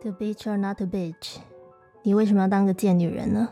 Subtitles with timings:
[0.00, 1.38] To bitch or not to bitch，
[2.04, 3.48] 你为什么要当个贱女人呢？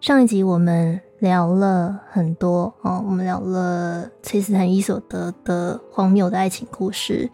[0.00, 7.30] 上一集我们聊了很多哦，我们聊了崔斯坦伊索德的荒谬的爱情故事，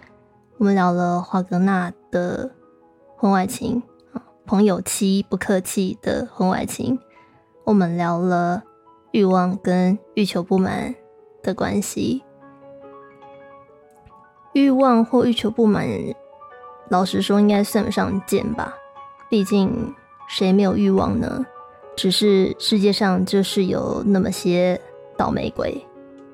[0.58, 2.50] 我们聊了华格纳的
[3.16, 6.98] 婚外情啊，朋友妻不客气的婚外情，
[7.64, 8.62] 我们聊了
[9.12, 10.94] 欲望跟欲求不满
[11.42, 12.22] 的关系，
[14.52, 15.88] 欲望或欲求不满。
[16.88, 18.74] 老实说，应该算不上贱吧。
[19.28, 19.94] 毕竟
[20.28, 21.44] 谁没有欲望呢？
[21.96, 24.80] 只是世界上就是有那么些
[25.16, 25.84] 倒霉鬼，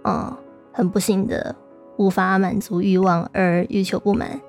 [0.02, 0.36] 啊，
[0.72, 1.54] 很不幸的
[1.96, 4.40] 无法满足欲望而欲求不满。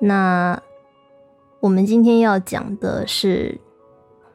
[0.00, 0.60] 那
[1.60, 3.58] 我们今天要讲的是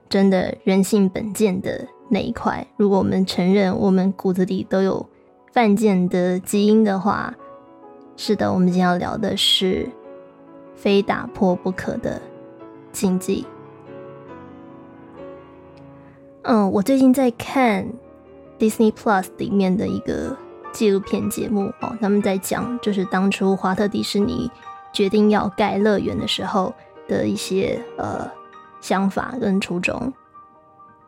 [0.10, 2.68] 真的人性本贱的那一块。
[2.76, 5.08] 如果我们承认我们骨子里都有
[5.54, 7.34] 犯贱的基因的话，
[8.18, 9.88] 是的，我们今天要聊的是。
[10.82, 12.20] 非打破不可的
[12.91, 13.46] 禁忌。
[16.41, 17.88] 嗯，我最近在看
[18.57, 20.35] Disney Plus 里面的一个
[20.73, 24.49] 纪录片节目哦，他们在讲就是当初华特迪士尼
[24.91, 26.73] 决定要盖乐园的时候
[27.07, 28.27] 的一些呃
[28.82, 30.12] 想法跟初衷。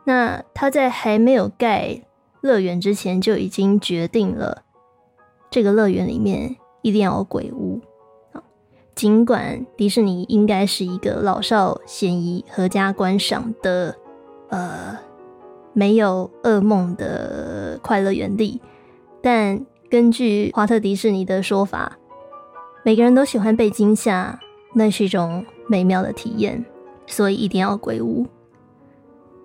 [0.04, 2.00] 那他在还没有盖
[2.40, 4.62] 乐园之前就已经决定了，
[5.50, 7.80] 这个乐园里面一定要有鬼屋。
[8.94, 13.96] 尽管迪士尼应该是一个老少咸宜、合家观赏的，
[14.48, 14.96] 呃，
[15.72, 18.60] 没有噩梦的快乐园地，
[19.20, 21.98] 但根据华特迪士尼的说法，
[22.84, 24.38] 每个人都喜欢被惊吓，
[24.74, 26.64] 那是一种美妙的体验，
[27.06, 28.24] 所以一定要鬼屋。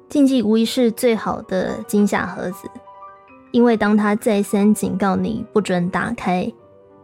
[0.08, 2.70] 禁忌无疑是最好的惊吓盒子，
[3.52, 6.52] 因为当他再三警告你不准打开。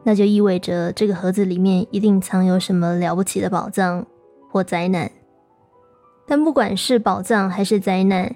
[0.07, 4.05] 那就意味着这个盒子里面一定藏有什么了不起的宝藏
[4.51, 5.11] 或灾难。
[6.27, 8.35] 但不管是宝藏还是灾难，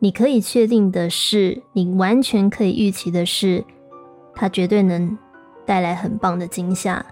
[0.00, 3.64] 你可以确定的是，你完全可以预期的是，
[4.34, 5.16] 它绝对能
[5.64, 7.04] 带来很棒的惊吓。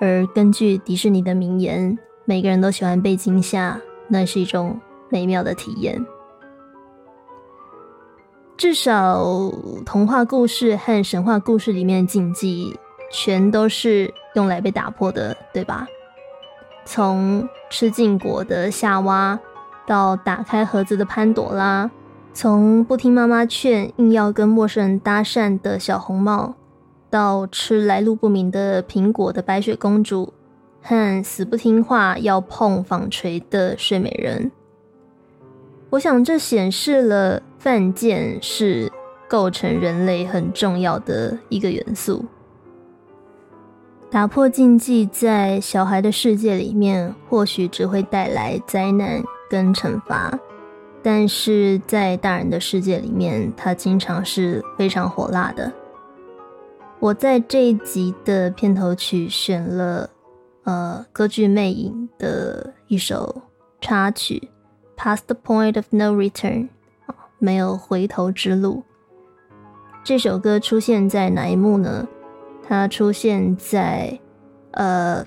[0.00, 4.80] 而根据迪士尼的名言，每个人都喜欢被惊吓，那是一种
[5.10, 6.02] 美妙的体验。
[8.56, 9.22] 至少
[9.84, 12.74] 童话故事和神话故事里面的禁忌。
[13.12, 15.86] 全都是用来被打破的，对吧？
[16.84, 19.38] 从吃禁果的夏娃，
[19.86, 21.88] 到打开盒子的潘朵拉，
[22.34, 26.54] 从不听妈妈劝硬要跟陌生人搭讪的小红帽，
[27.08, 30.32] 到吃来路不明的苹果的白雪公主，
[30.80, 34.50] 和死不听话要碰纺锤的睡美人。
[35.90, 38.90] 我想这显示了犯贱是
[39.28, 42.24] 构成人类很重要的一个元素。
[44.12, 50.38] 打破禁忌，在小孩的世界里面，或许只会带来灾难跟惩罚；
[51.02, 55.72] 但是在大人的世界里面，它经常是非常火辣的。
[57.00, 60.10] 我在这一集的片头曲选了
[60.64, 63.40] 呃歌剧《魅影》的一首
[63.80, 64.50] 插曲
[65.02, 66.68] 《Past the Point of No Return》，
[67.38, 68.82] 没有回头之路。
[70.04, 72.06] 这首歌出现在哪一幕呢？
[72.72, 74.18] 他出现在，
[74.70, 75.22] 呃，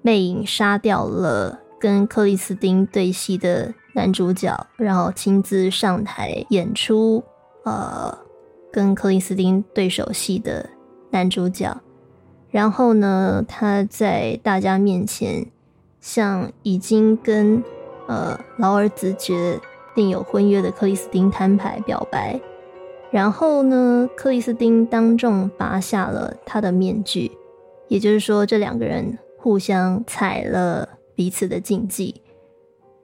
[0.00, 7.22] 魅影杀掉了跟克里斯汀对戏的男主角，然后亲自上台演出，
[7.66, 8.16] 呃，
[8.72, 10.66] 跟克里斯汀对手戏的
[11.10, 11.78] 男主角。
[12.50, 15.44] 然后呢，他在大家面前
[16.00, 17.62] 向已经跟
[18.08, 19.60] 呃劳尔子决
[19.94, 22.40] 定有婚约的克里斯汀摊牌表白。
[23.12, 27.30] 然后呢，克里斯汀当众拔下了他的面具，
[27.88, 32.22] 也就是说，这两个人互相踩了彼此的禁忌，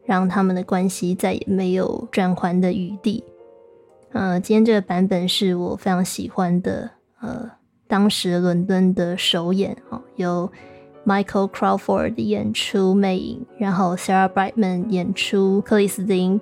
[0.06, 3.22] 让他们的关系再也没有转圜的余地。
[4.12, 6.90] 呃，今天这个版本是我非常喜欢的，
[7.20, 7.50] 呃，
[7.86, 10.50] 当时伦敦的首演哦，由
[11.04, 16.40] Michael Crawford 演出魅影，然后 Sarah Brightman 演出克里斯汀。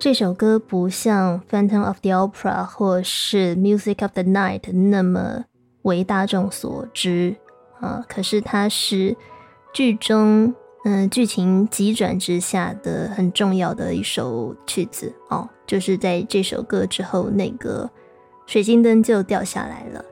[0.00, 5.44] 这首歌不像《Phantom of the Opera》或是《Music of the Night》那么
[5.82, 7.36] 为大众所知
[7.80, 9.14] 啊，可是它是
[9.74, 10.54] 剧中
[10.86, 15.46] 嗯剧情急转直下的很重要的一首曲子哦。
[15.66, 17.90] 就是在这首歌之后，那个
[18.46, 20.02] 水晶灯就掉下来了。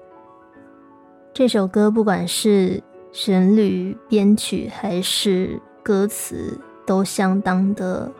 [1.32, 8.12] 这首歌不管是旋律、编曲还是歌词，都相当的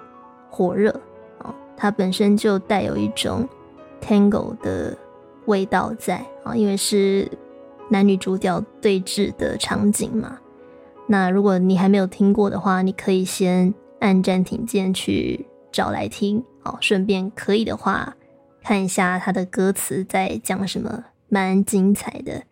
[0.49, 0.99] 火热。
[1.81, 3.49] 它本身就带有一种
[4.03, 4.99] tango 的
[5.47, 7.31] 味道在啊，因为是
[7.89, 10.39] 男女主角对峙的场景嘛。
[11.07, 18.17] 那如果你还没有听过的话，你可以先按暂停键去找来听，哦，顺便可以的话
[18.61, 22.43] 看一下它的歌词在讲什么，蛮精彩的。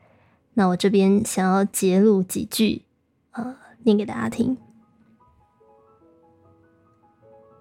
[0.54, 2.82] 那我这边想要截录几句，
[3.32, 4.56] 呃，念给大家听。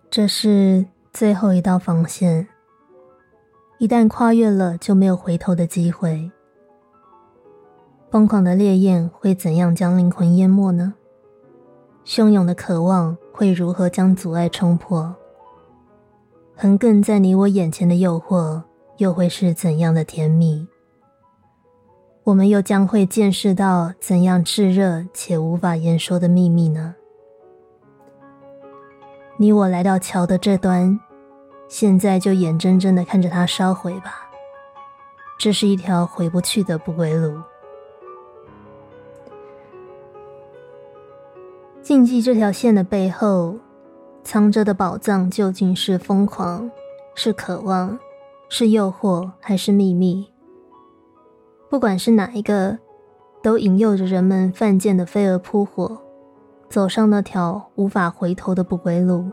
[0.09, 0.85] 这是
[1.15, 2.45] 最后一道防线，
[3.77, 6.29] 一旦跨越了，就没有回头的机会。
[8.11, 10.93] 疯狂的烈焰会怎样将灵魂淹没呢？
[12.05, 15.15] 汹涌的渴望会如何将阻碍冲破？
[16.53, 18.61] 横亘在你我眼前的诱惑
[18.97, 20.67] 又会是怎样的甜蜜？
[22.25, 26.93] 我们又将会见识到怎样炙热且无法言说的秘密呢？
[29.37, 30.97] 你我来到桥的这端，
[31.67, 34.29] 现在就眼睁睁的看着它烧毁吧。
[35.37, 37.41] 这是一条回不去的不归路。
[41.81, 43.57] 禁忌这条线的背后，
[44.23, 46.71] 藏着的宝藏究竟是疯狂，
[47.13, 47.99] 是渴望，
[48.49, 50.27] 是诱惑，还是秘密？
[51.69, 52.79] 不管是哪一个，
[53.43, 56.01] 都引诱着人们犯贱的飞蛾扑火，
[56.69, 59.29] 走上那条无法回头的不归路。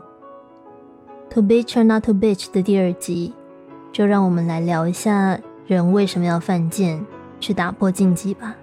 [1.31, 3.33] To bitch or not to bitch 的第二集，
[3.91, 7.03] 就让我们来聊一下人为什么要犯贱，
[7.39, 8.55] 去打破禁忌吧。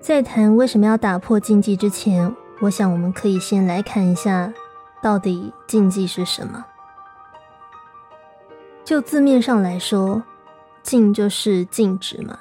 [0.00, 4.52] 在谈为什么要打破禁忌之前，我想我们可以先来看一下，
[5.00, 6.62] 到底禁忌是什么。
[8.84, 10.22] 就字面上来说，
[10.82, 12.38] 禁就是禁止嘛，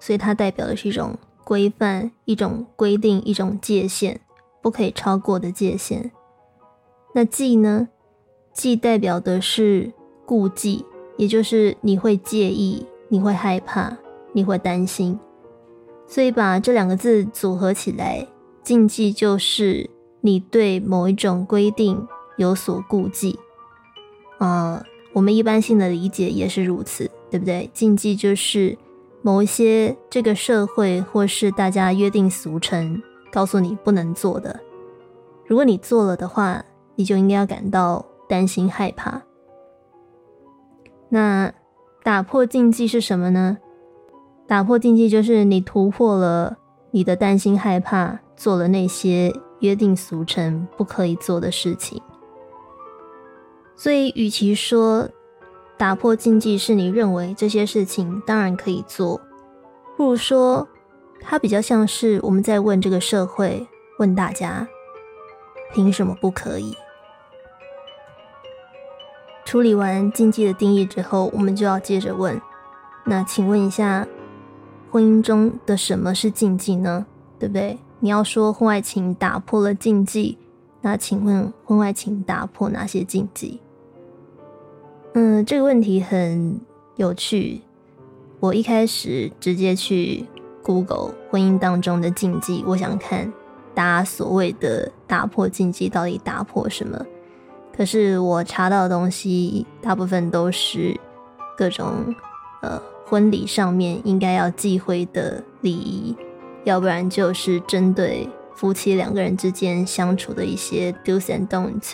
[0.00, 4.18] 所以它代表的是一种规范、一种规定、一种界限，
[4.60, 6.10] 不可以超过的界限。
[7.18, 7.88] 那忌呢？
[8.54, 9.92] 忌代表的是
[10.24, 10.84] 顾忌，
[11.16, 13.96] 也就是你会介意、你会害怕、
[14.32, 15.18] 你会担心。
[16.06, 18.24] 所以把这两个字组合起来，
[18.62, 22.06] 禁忌就是你对某一种规定
[22.36, 23.36] 有所顾忌。
[24.38, 24.80] 呃，
[25.12, 27.68] 我们一般性的理解也是如此，对不对？
[27.74, 28.78] 禁忌就是
[29.22, 34.60] 某一些这个社会或是大家约定俗成告诉你不能做的，
[35.48, 36.64] 如果你做了的话，
[36.98, 39.22] 你就应该要感到担心害怕。
[41.08, 41.52] 那
[42.02, 43.58] 打破禁忌是什么呢？
[44.48, 46.58] 打破禁忌就是你突破了
[46.90, 52.02] 你的担心害怕，做了那些约定俗成不可以做的事情。
[53.76, 55.08] 所以，与其说
[55.76, 59.20] 打破禁忌是你认为这些事情当然可以做，
[59.96, 60.66] 不如说
[61.20, 63.64] 它比较像是我们在问这个社会，
[64.00, 64.66] 问大家
[65.72, 66.74] 凭什么不可以？
[69.48, 72.38] 处理完禁忌的定义之后，我们就要接着问：
[73.06, 74.06] 那请问一下。
[74.90, 77.06] 婚姻中的什么是禁忌呢？
[77.38, 77.78] 对不对？
[78.00, 80.36] 你要说婚外情打破了禁忌，
[80.82, 83.58] 那请问婚外情打破哪些禁忌？
[85.14, 86.60] 嗯，这个问题很
[86.96, 87.62] 有趣。
[88.40, 90.26] 我一开始直接去
[90.62, 93.32] Google 婚姻当中的禁忌，我想看
[93.74, 97.02] 大家所谓的打破禁忌到底打破什么。
[97.78, 100.94] 可是我查到的东西大部分都是
[101.56, 102.14] 各种
[102.60, 102.78] 呃。
[103.10, 106.14] 婚礼上面应该要忌讳的礼仪，
[106.64, 111.92] 要不然就是针对夫妻两个人之间相处的一些 do's and don't，。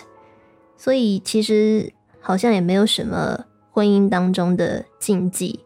[0.75, 3.39] 所以其实好像也没有什么
[3.71, 5.57] 婚姻当中的禁忌，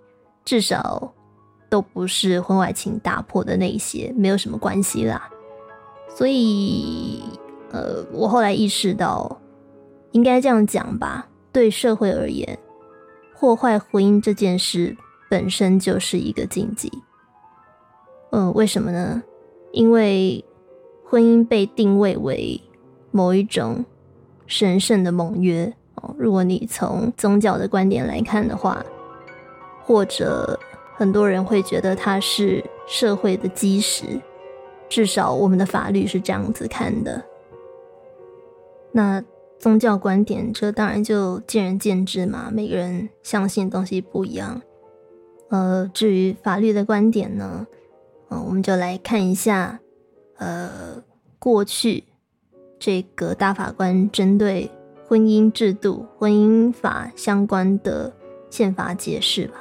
[0.45, 1.11] 至少
[1.67, 5.27] 都不是婚外情打破的那些，没有什么关系啦。
[6.15, 7.23] 所以，
[7.71, 9.35] 呃，我后来意识到，
[10.11, 12.57] 应该这样讲吧，对社会而言，
[13.37, 14.95] 破坏婚姻这件事。
[15.31, 16.91] 本身就是一个禁忌，
[18.31, 19.21] 嗯，为什么呢？
[19.71, 20.43] 因为
[21.05, 22.59] 婚姻被定位为
[23.11, 23.85] 某一种
[24.47, 26.15] 神圣的盟约哦。
[26.17, 28.83] 如果你从宗教的观点来看的话，
[29.83, 30.59] 或者
[30.95, 34.19] 很多人会觉得它是社会的基石，
[34.89, 37.23] 至少我们的法律是这样子看的。
[38.91, 39.23] 那
[39.59, 44.61] 宗教观点，这当然就见仁见智嘛，每个人相信的东西不一样。
[45.49, 47.67] 呃，至于法律的观点呢，
[48.29, 49.79] 嗯，我们就来看一下，
[50.37, 51.03] 呃，
[51.37, 52.05] 过去
[52.79, 54.71] 这个大法官针对
[55.05, 58.13] 婚姻制度、婚姻法相关的
[58.49, 59.55] 宪法解释吧。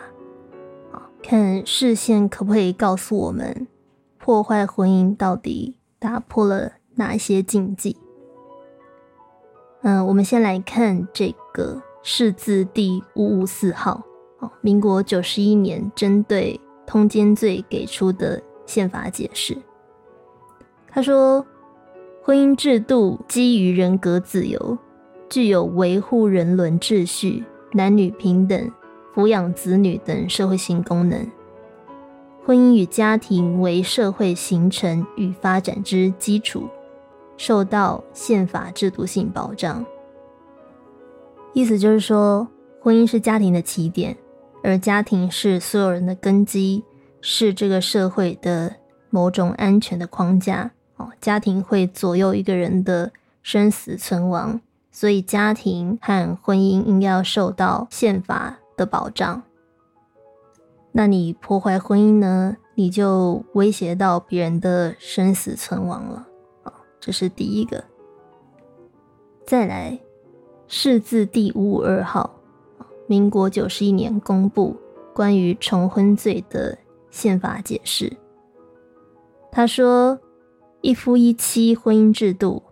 [0.93, 3.67] 好，看视线可不可以告诉我们，
[4.19, 7.97] 破坏婚姻到底打破了哪些禁忌？
[9.82, 14.02] 嗯，我们先来看这个释字第五五四号。
[14.40, 19.56] 哦，民国九十一年针对通奸罪给出的宪法解释，
[20.88, 21.44] 他说，
[22.23, 24.78] 婚姻制度基于人格自由，
[25.28, 28.70] 具有维护人伦秩序、男女平等、
[29.14, 31.26] 抚养子女等社会性功能。
[32.47, 36.68] 婚姻与家庭为社会形成与发展之基础，
[37.38, 39.83] 受到宪法制度性保障。
[41.54, 42.47] 意思就是说，
[42.83, 44.14] 婚姻是家庭的起点，
[44.62, 46.85] 而家庭是所有人的根基，
[47.23, 48.76] 是这个社会的
[49.09, 50.71] 某种安全的框架。
[50.97, 53.11] 哦，家庭会左右一个人的
[53.42, 54.61] 生死存亡，
[54.92, 59.42] 所以家庭和婚姻应该要受到宪法的保障。
[60.92, 62.57] 那你破坏婚姻呢？
[62.75, 66.27] 你就威胁到别人的生死存亡了。
[67.00, 67.83] 这是第一个。
[69.47, 69.99] 再来，
[70.67, 72.38] 释字第五五二号，
[73.07, 74.76] 民国九十一年公布
[75.14, 76.76] 关于重婚罪的
[77.11, 78.17] 宪法解释。
[79.50, 80.19] 他说。
[80.81, 82.62] 一夫一妻婚姻制度，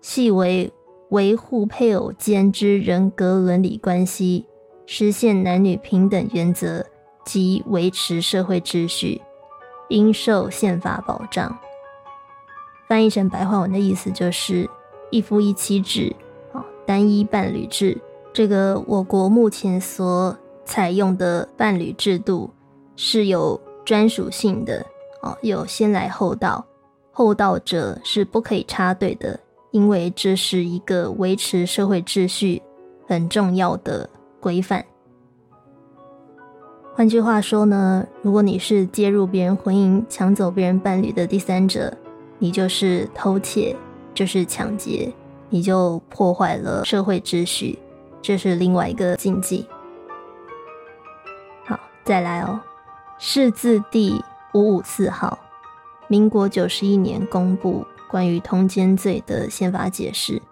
[0.00, 0.72] 系为
[1.10, 4.44] 维护配偶间之人格伦理关系，
[4.86, 6.84] 实现男女平等原则
[7.24, 9.22] 及维持社会秩序，
[9.88, 11.56] 应受宪法保障。
[12.88, 14.68] 翻译成白话文的意思就是
[15.10, 16.14] 一夫一妻制，
[16.52, 17.98] 啊，单一伴侣制。
[18.32, 22.50] 这个我国目前所采用的伴侣制度
[22.96, 24.84] 是有专属性的，
[25.22, 26.64] 哦，有先来后到。
[27.16, 29.38] 后到者是不可以插队的，
[29.70, 32.60] 因为这是一个维持社会秩序
[33.06, 34.10] 很重要的
[34.40, 34.84] 规范。
[36.92, 41.96] 换句话说呢，如果你是介入别人婚姻、抢走别人伴侣的第三者，
[42.44, 43.74] 你就是偷窃，
[44.12, 45.10] 就是抢劫，
[45.48, 47.78] 你就破坏了社会秩序，
[48.20, 49.66] 这是另外一个禁忌。
[51.64, 52.60] 好，再来哦，
[53.18, 54.22] 释字第
[54.52, 55.38] 五五四号。
[56.06, 60.42] 民国九十一年公布关于通奸罪的宪法解释。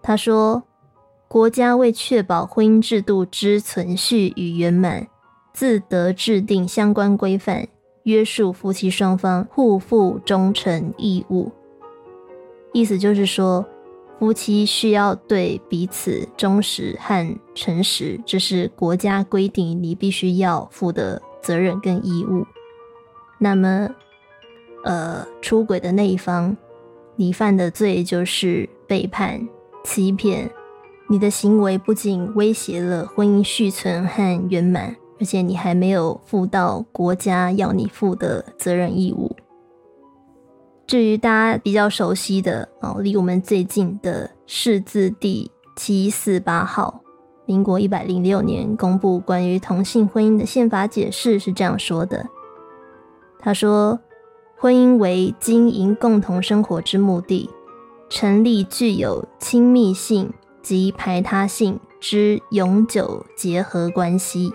[0.00, 0.62] 他说
[1.28, 5.06] ：“国家为确保婚姻制度之存续与圆满，
[5.52, 7.68] 自得制定相关规范，
[8.04, 11.52] 约束夫妻双方互负忠诚义务。”
[12.72, 13.64] 意思就是说，
[14.18, 22.46] 夫妻需要对彼此忠实和诚实，这是国家规定你必须要负的责任跟义务。
[23.38, 23.88] 那么，
[24.84, 26.56] 呃，出轨的那一方，
[27.16, 29.46] 你犯的罪就是背叛、
[29.84, 30.50] 欺骗。
[31.06, 39.34] 你的行为不仅威胁了婚姻续存和圆满，而且你还没有负到国家要你负的责任义务。
[40.86, 47.00] 至于大家比较熟悉的哦，离我们最近的释字第七四八号，
[47.46, 52.26] 民国一百零六年公布关于同性婚姻的宪法解释是这样说的：
[53.38, 53.98] 他说。
[54.56, 57.50] 婚姻为经营共同生活之目的，
[58.08, 64.54] 成立具有亲密性及排他性之永久结合关系。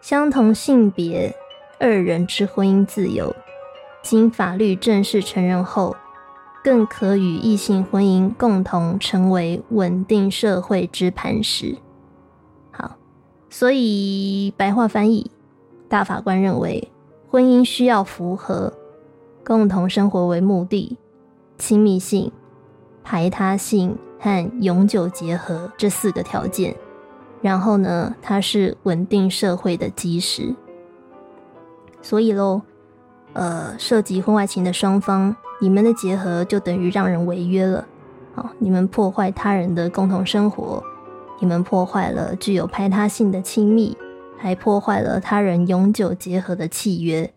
[0.00, 1.34] 相同性别
[1.78, 3.34] 二人之婚姻自由，
[4.02, 5.96] 经法律正式承认后，
[6.64, 11.76] 更可与异性婚姻共同成为稳定社会之磐石。
[12.70, 12.96] 好，
[13.48, 15.30] 所以白话翻译，
[15.88, 16.90] 大法官认为。
[17.32, 18.72] 婚姻需要符合
[19.44, 20.98] 共同生活为目的、
[21.58, 22.32] 亲密性、
[23.04, 26.74] 排他性和永久结合这四个条件。
[27.40, 30.54] 然后呢，它是稳定社会的基石。
[32.02, 32.62] 所以喽，
[33.32, 37.86] 呃，涉及婚外情的双方，你们的结合就等于让人违约了。
[38.34, 40.82] 好，你们破坏他人的共同生活，
[41.40, 43.96] 你们破坏了具有排他性的亲密。
[44.42, 47.30] 还破坏了他人永久结合的契约，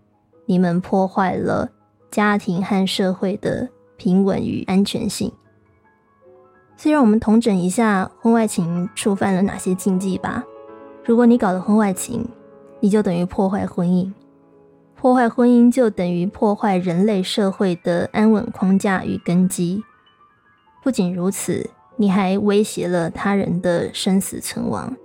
[0.45, 1.69] 你们破坏了
[2.09, 3.67] 家庭和社会的
[3.97, 5.29] 平稳与安全性。
[6.75, 10.43] 所以，让我们统整一下婚外情触犯了哪些禁忌吧。
[11.05, 12.27] 如果你搞了婚外情，
[12.79, 14.11] 你就等于破坏婚姻，
[14.95, 19.83] 破坏婚姻就等于破坏人类社会的安稳框架与根基。
[20.81, 24.95] 不仅如此，你还威胁了他人的生死存亡。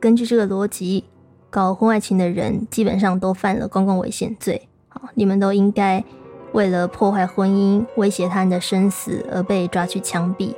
[0.00, 1.04] 根据这个逻辑，
[1.50, 4.68] 搞婚外情的人基本上都犯了公共危险罪。
[4.88, 6.02] 好，你们都应该
[6.52, 10.54] 为了破坏婚姻、威胁他人的生死而被抓去枪毙。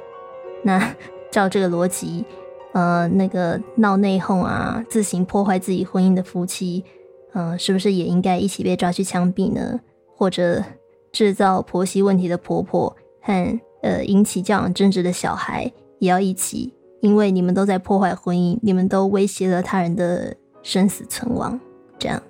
[0.62, 0.94] 那
[1.30, 2.24] 照这个逻辑，
[2.72, 6.84] 呃，那个闹内讧啊、自行破坏自己婚姻的夫妻，
[7.32, 9.80] 嗯，是不是也应该一起被抓去枪毙呢？
[10.16, 10.62] 或者
[11.10, 16.72] 制造婆媳问题的婆婆和呃引起教养争执的小孩，也要一起？
[17.00, 21.58] 因为你们都在破坏婚姻，你们都威胁了他人的生死存亡，
[21.98, 22.22] 这样，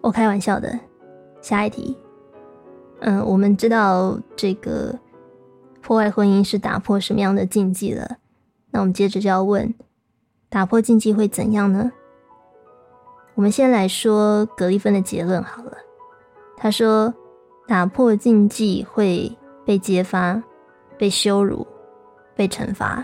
[0.00, 0.78] 我开玩笑的。
[1.40, 1.96] 下一题，
[3.00, 4.92] 嗯，我们知道这个
[5.88, 8.18] 破坏婚姻是打破什么样的禁忌了。
[8.70, 9.72] 那我们接着就要问，
[10.50, 11.90] 打破禁忌会怎样呢？
[13.34, 15.72] 我们先来说格里芬的结论好了。
[16.58, 17.14] 他说，
[17.66, 20.42] 打破禁忌会被揭发、
[20.98, 21.66] 被羞辱、
[22.36, 23.02] 被惩罚，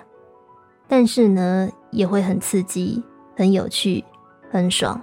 [0.87, 3.03] 但是呢，也会很刺激、
[3.35, 4.05] 很有趣、
[4.51, 5.01] 很爽，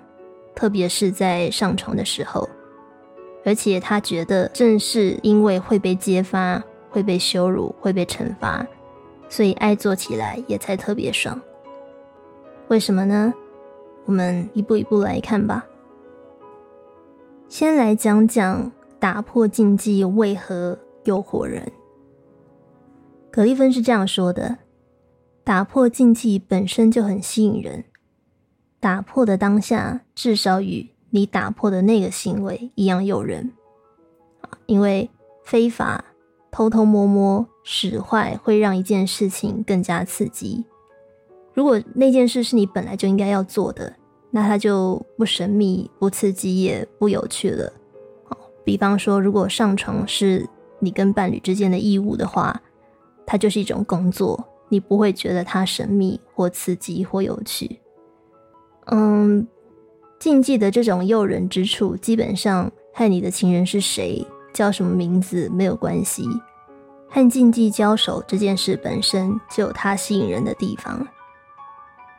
[0.53, 2.47] 特别是在上床的时候。
[3.43, 6.61] 而且他觉得，正是因为会被揭发、
[6.91, 8.63] 会被羞辱、会被惩罚，
[9.27, 11.41] 所以爱做起来也才特别爽。
[12.67, 13.33] 为什么呢？
[14.05, 15.65] 我们一步一步来看吧。
[17.49, 21.71] 先来讲讲打破禁忌为何诱惑人。
[23.31, 24.57] 格利芬是这样说的：
[25.43, 27.85] 打破禁忌本身就很吸引人，
[28.79, 30.89] 打破的当下至少与。
[31.13, 33.51] 你打破的那个行为一样诱人，
[34.65, 35.09] 因为
[35.43, 36.05] 非法
[36.51, 40.65] 偷偷摸摸使坏会让一件事情更加刺激。
[41.53, 43.95] 如果那件事是你本来就应该要做的，
[44.29, 47.71] 那它就不神秘、不刺激也不有趣了。
[48.25, 50.47] 好，比方说，如果上床是
[50.79, 52.61] 你跟伴侣之间的义务的话，
[53.25, 57.79] 它就是一种工作，你不会觉得它神秘或刺激或有趣。
[58.87, 59.47] 嗯。
[60.19, 66.23] 禁忌的这种诱人之处，基本上和你的情人是谁、叫什么名字没有关系。
[67.09, 71.05] 和禁忌交手这件事本身就有它吸引人的地方，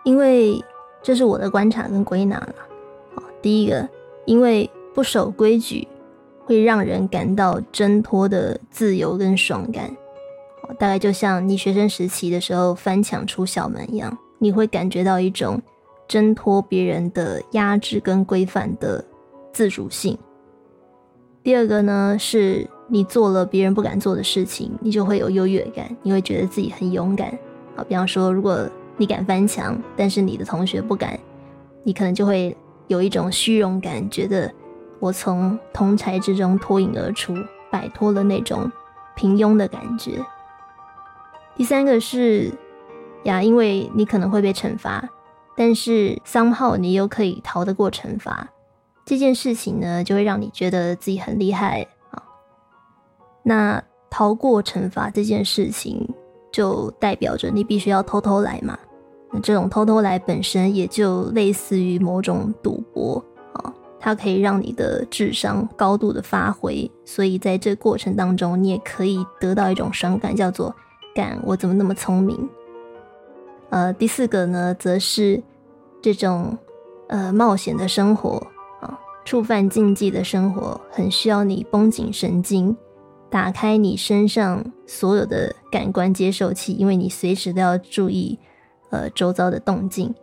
[0.05, 0.62] 因为
[1.03, 2.55] 这是我的观察跟归纳了。
[3.41, 3.89] 第一个，
[4.27, 5.89] 因为不守规矩
[6.45, 9.97] 会让人感到挣脱的自由跟爽感，
[10.79, 15.61] 大概就像你学生时期的时候翻墙出校门一样，你会感觉到一种。
[16.09, 19.03] 挣脱别人的压制跟规范的
[19.51, 20.18] 自主性。
[21.42, 27.37] 第二个呢，是你做了别人不敢做的事情，你就会有优越感，你会觉得自己很勇敢。
[27.74, 31.18] 好，比方说，如果你敢翻墙，但是你的同学不敢，
[31.83, 34.52] 你可能就会有一种虚荣感，觉得
[35.00, 37.35] 我从同才之中脱颖而出，
[37.70, 38.70] 摆脱了那种
[39.16, 40.24] 平庸的感觉。
[41.57, 42.52] 第三个是
[43.24, 45.09] 呀，因为你可能会被惩罚。
[45.57, 48.48] 但是三号，你又可以逃得过惩罚，
[49.05, 52.23] 这件事情呢，就会让你觉得自己很厉害啊。
[53.43, 56.09] 那逃过惩罚这件事情，
[56.53, 58.79] 就代表着你必须要偷偷来嘛。
[59.33, 70.75] 那这种偷偷来本身也就类似于某种赌博啊，它可以让你的智商高度的发挥，所以在这过程当中，你也可以得到一种爽感，叫做
[71.15, 72.49] “干我怎么那么聪明”。
[73.71, 75.43] 呃，第四个呢，则是
[76.03, 76.57] 这种
[77.09, 78.47] 呃冒险的生活，
[79.25, 82.77] 触犯禁忌的生活，很需要你绷紧神经，
[83.31, 88.39] 打开你身上所有的感官接受器，因为你随时都要注意
[88.91, 90.15] 呃周遭的动静。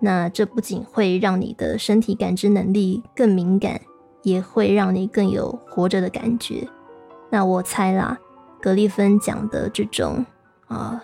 [0.00, 3.80] 那这不仅会让你的身体感知能力更敏感，
[4.22, 6.68] 也会让你更有活着的感觉。
[7.30, 8.18] 那我猜啦，
[8.60, 10.24] 格利芬讲的这种
[10.66, 11.02] 啊。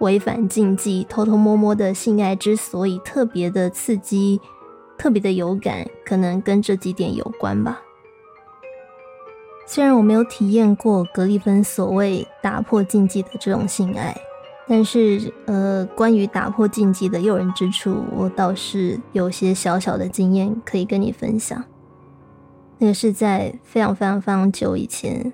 [0.00, 4.40] 违反禁忌、偷偷摸摸的性爱之所以特别的刺激、
[4.98, 7.80] 特别的有感，可能跟这几点有关吧。
[9.64, 14.16] 虽然我没有体验过格里芬所谓打破禁忌的这种性爱，
[14.66, 21.62] 但是呃，关于打破禁忌的诱人之处，我倒是有些小小的经验可以跟你分享。
[22.78, 25.32] 那个是在非常非常非常久以前，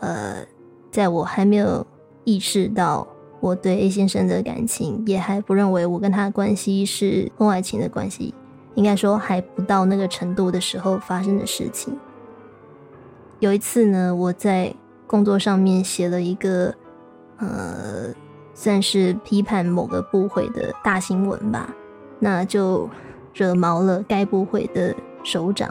[0.00, 0.44] 呃，
[0.90, 1.86] 在我还没有
[2.24, 3.08] 意识到。
[3.38, 8.34] 我对 A 先生的感情也还不认为我跟他的关系是婚外情的关系，
[8.76, 11.92] 应该说还不到那个程度的时候发生的事情。
[13.40, 14.72] 有一次呢，我在
[15.08, 16.72] 工作上面写了一个
[17.38, 18.14] 呃，
[18.54, 21.74] 算是批判某个部会的大新闻吧，
[22.20, 22.88] 那就
[23.34, 25.68] 惹毛了该部会的首长，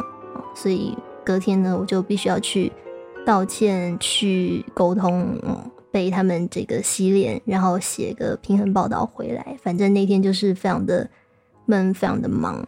[0.54, 2.72] 所以隔天呢，我就必须要去
[3.26, 5.40] 道歉、去沟通。
[5.44, 9.56] 嗯被他们这个洗脸，然后写个平衡报道回来。
[9.64, 11.10] 反正那天就是非常的
[11.68, 12.68] 闷，非常的忙。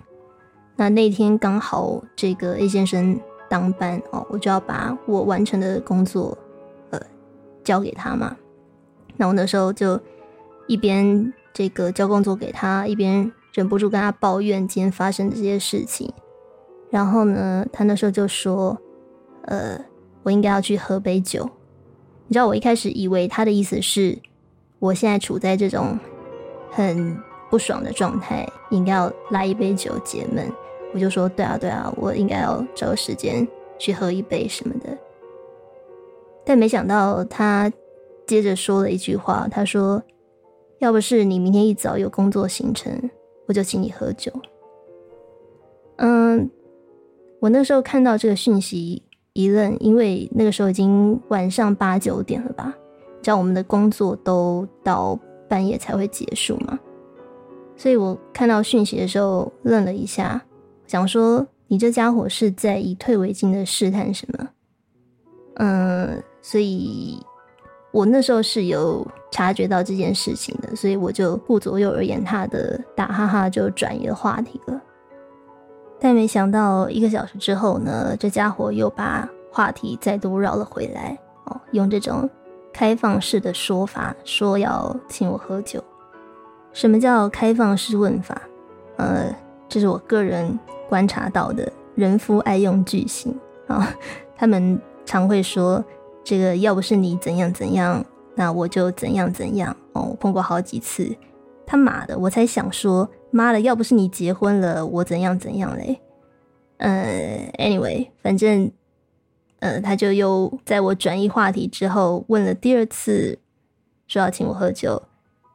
[0.77, 6.37] 那那天刚好这个 A 先生当班哦，我就要把我完成的工作
[6.91, 7.01] 呃
[7.63, 8.37] 交给他嘛。
[9.17, 9.99] 那我那时候就
[10.67, 16.13] 一边这个交工作给他，一边忍不住跟他抱怨今天发生的这些事情。
[16.91, 18.77] 然后呢，他那时候就说
[19.43, 19.83] ：“呃，
[20.21, 21.49] 我应该要去喝杯酒。”
[22.27, 24.19] 你知道我一开始以为他的意思是，
[24.77, 25.97] 我现在处在这种
[26.69, 27.17] 很
[27.49, 30.51] 不爽的状态，应该要来一杯酒解闷。
[30.93, 33.47] 我就说对啊对啊，我应该要找个时间
[33.77, 34.97] 去喝一杯什么的。
[36.45, 37.71] 但没想到他
[38.25, 40.01] 接着说了一句话，他说
[40.79, 43.09] ：“要不是你明天一早有工作行程，
[43.47, 44.31] 我就请你喝酒。”
[45.97, 46.49] 嗯，
[47.39, 52.73] 我那时候看到这个讯息一愣，因为那个时候已经晚上八九点了吧，
[53.21, 55.19] 知道我们的工作都到
[55.49, 56.79] 半夜才会结束嘛，
[57.75, 60.43] 所以我看到讯息的时候愣了一下，
[60.87, 64.49] 想说：“你这家伙是在以退为进的试探什么？”
[65.55, 66.23] 嗯。
[66.39, 67.21] 所以，
[67.91, 74.81] 我那时候是有察觉到这件事情的，所以我就顾左右而言他的，打哈哈就转移了话题了。
[75.99, 82.29] 但没想到一个小时之后呢，这家伙又把话题再度绕了回来，哦，用这种
[82.71, 85.83] 开放式的说法说要请我喝酒。
[86.71, 88.41] 什么叫开放式问法？
[88.95, 89.35] 呃，
[89.67, 90.57] 这是我个人
[90.89, 93.95] 观察到的人夫爱用句型啊，
[94.35, 95.83] 他们常会说。
[96.29, 100.07] 这个要不是你怎样怎样，那我就怎样怎样哦。
[100.09, 101.15] 我碰过好几次，
[101.65, 106.01] 他妈的，我才想说，妈的，要不是你结婚了，我怎样怎样嘞？
[106.79, 108.69] 呃，anyway，反正，
[109.59, 113.39] 呃，他就又在我转移话题之后问了第二次，
[114.09, 115.01] 说要请我喝酒，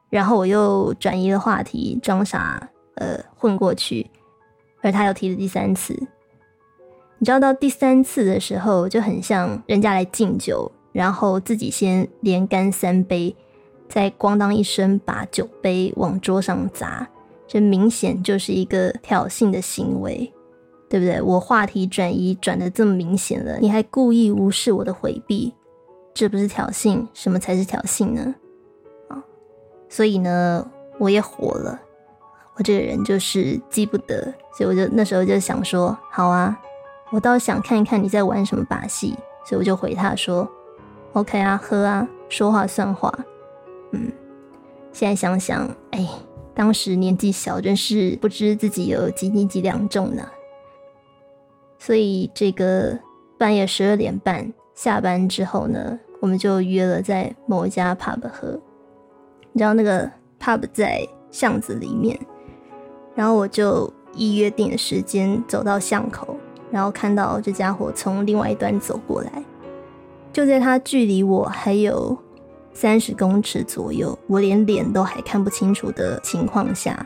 [0.09, 4.09] 然后我又转移了话题，装傻，呃，混过去，
[4.83, 5.93] 而他又提了第三次。
[7.17, 13.33] 你知道到第三次的时候就很像人家来敬酒，然后自己先连干三杯，
[13.87, 17.07] 再咣当一声把酒杯往桌上砸，
[17.47, 20.33] 这明显就是一个挑衅的行为，
[20.89, 21.21] 对不对？
[21.21, 25.53] 我话题转移转的这么明显了，你还故意无视我的回避，
[26.13, 27.07] 这不是挑衅？
[27.13, 28.35] 什么才是挑衅呢？
[29.07, 29.23] 啊，
[29.87, 30.69] 所以呢，
[30.99, 31.79] 我也火了，
[32.55, 36.59] 我这个人就是记不得，所以我就那时候就想说，好啊。
[37.11, 39.13] 我倒想看一看你在玩什么把戏，
[39.45, 40.49] 所以我就回他说
[41.13, 43.13] ：“OK 啊，喝啊，说话算话。”
[43.93, 44.11] 嗯，
[44.91, 46.09] 现在想想，哎，
[46.55, 50.27] 当时年纪小，真是不知自己有几斤几两重呢。
[51.77, 52.97] 所以这个
[53.37, 58.59] 半夜十二点半下班之后呢，我们就约了在某一家 pub 喝。
[59.51, 62.19] 你知道那个 pub 在巷子里面，
[63.15, 66.37] 然后我就依约定的时间走到巷口。
[66.71, 69.43] 然后看到这家伙从另外一端走过来，
[70.31, 72.17] 就在他距离我还有
[72.73, 77.05] 三十公尺左右，我连脸都还看不清楚的情况下，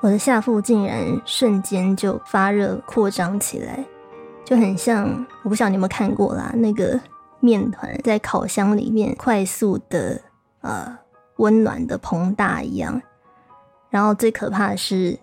[0.00, 3.84] 我的下腹竟然瞬间就发热扩张起来，
[4.42, 6.98] 就很像我不晓得你有没有看过啦，那个
[7.40, 10.18] 面团在烤箱里面快速的
[10.62, 10.96] 呃
[11.36, 13.02] 温暖的膨大一样。
[13.90, 15.18] 然后最可怕的是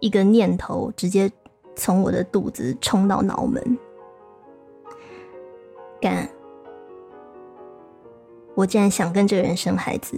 [0.00, 1.30] 一个念头直接。
[1.78, 3.78] 从我的肚子冲到脑门，
[6.00, 6.26] 干！
[8.54, 10.16] 我竟然想跟这个人生孩子。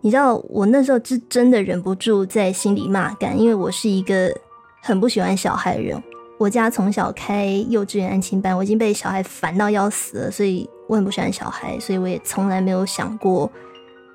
[0.00, 4.34] 你知道，我那时候是真的忍不住在心里骂干，因为我是一个
[4.82, 6.02] 很不喜欢小孩的人。
[6.38, 13.52] 我家从小开幼稚园安亲班，我已经被小孩烦到要死了，所以我很不喜欢小孩，所以我也从来没有想过，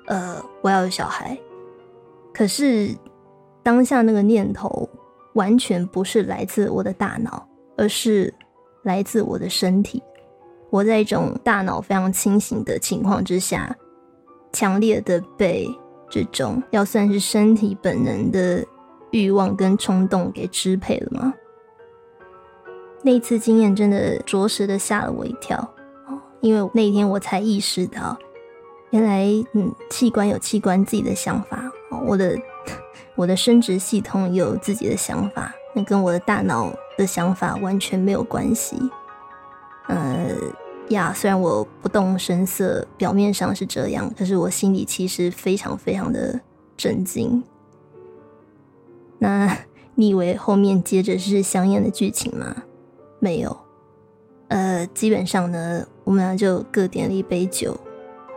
[0.06, 1.38] 呃，我要有小孩。
[2.32, 2.92] 可是
[3.64, 4.88] 当下那个念头。
[5.34, 7.44] 完全不是来自我的大脑，
[7.76, 8.32] 而是
[8.84, 10.00] 来自我的身体。
[10.70, 13.76] 我在一种大脑非常清醒的情况之下，
[14.52, 15.68] 强烈的被
[16.08, 18.64] 这种要算是身体本能的
[19.10, 21.34] 欲望跟冲动给支配了吗？
[23.02, 25.58] 那次经验真的着实的吓了我一跳
[26.06, 28.16] 哦，因为那天我才意识到，
[28.90, 32.38] 原来嗯，器官有器官自己的想法哦，我的。
[33.16, 38.76] 我的生殖系统有自己的想法，那跟我的大脑的想法完全没有关系。
[39.88, 40.30] 呃
[40.88, 46.40] 呀，虽然我不动声色，表面上是这样，可是我心里其实非常非常的
[46.76, 47.42] 震惊。
[49.18, 49.56] 那
[49.94, 52.64] 你以为后面接着是香艳的剧情吗？
[53.20, 53.56] 没有。
[54.48, 57.76] 呃，基本上呢，我们俩就各点了一杯酒，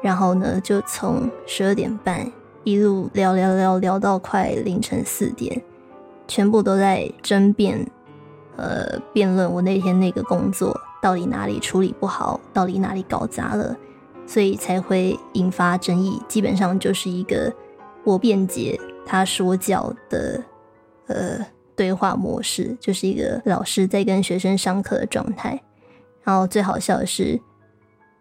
[0.02, 2.32] 然后呢，就从十二点半。
[2.68, 5.64] 一路聊聊聊聊到快凌晨四点，
[6.28, 7.90] 全部都在争辩，
[8.58, 13.74] 呃，辩论我那天那个工作到底哪里处理不好，到底哪里搞砸了，
[14.26, 16.22] 所以才会引发争议。
[16.28, 17.54] 基本上就是一个
[18.04, 20.44] 我辩解，他说教的，
[21.06, 21.40] 呃，
[21.74, 25.58] 对话模式，就是一个老师在跟学生上课的状态。
[26.22, 27.40] 然后最好笑的是，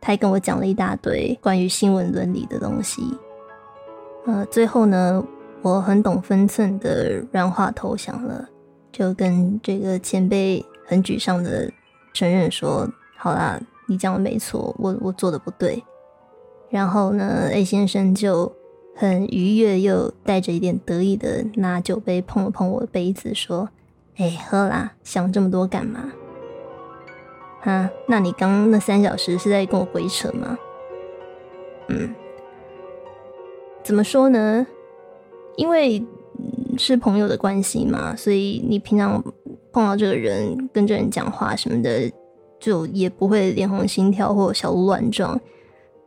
[0.01, 3.03] 他还跟我讲了一大堆关于新闻伦理的东西。
[4.27, 5.25] 呃，最后呢，
[5.63, 8.49] 我很懂分寸的软化投降了，
[8.91, 11.71] 就跟这个前辈很沮丧的
[12.13, 15.83] 承认说：“好啦，你讲的没错，我我做的不对。
[16.69, 18.53] 然后呢，A 先生就
[18.97, 23.69] 很愉悦又带着一点得意的拿酒杯碰了碰我的杯子，说
[24.19, 26.13] ：“哎，喝啦，想这么多干嘛？
[27.63, 30.59] 啊，那你刚那三小时是在跟我鬼扯吗？
[31.89, 32.13] 嗯，
[33.87, 34.67] 怎么说呢？
[35.57, 36.05] 因为
[36.77, 39.23] 是朋友的关系嘛，所以你平常
[39.73, 42.11] 碰到这个人，跟这人讲话什么的。”
[42.59, 45.39] 就也不会脸红心跳或小鹿乱撞，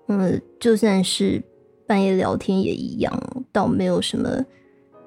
[0.07, 1.41] 嗯，就算是
[1.85, 4.43] 半夜聊天也一样，倒没有什么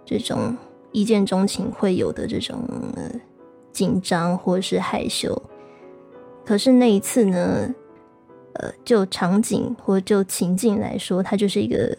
[0.06, 0.56] 这种
[0.92, 2.56] 一见钟情会有的这种
[2.94, 3.10] 呃
[3.72, 5.36] 紧张或是害羞。
[6.46, 7.74] 可是那一次呢，
[8.54, 11.94] 呃，就场景或就情境来说，它就是一个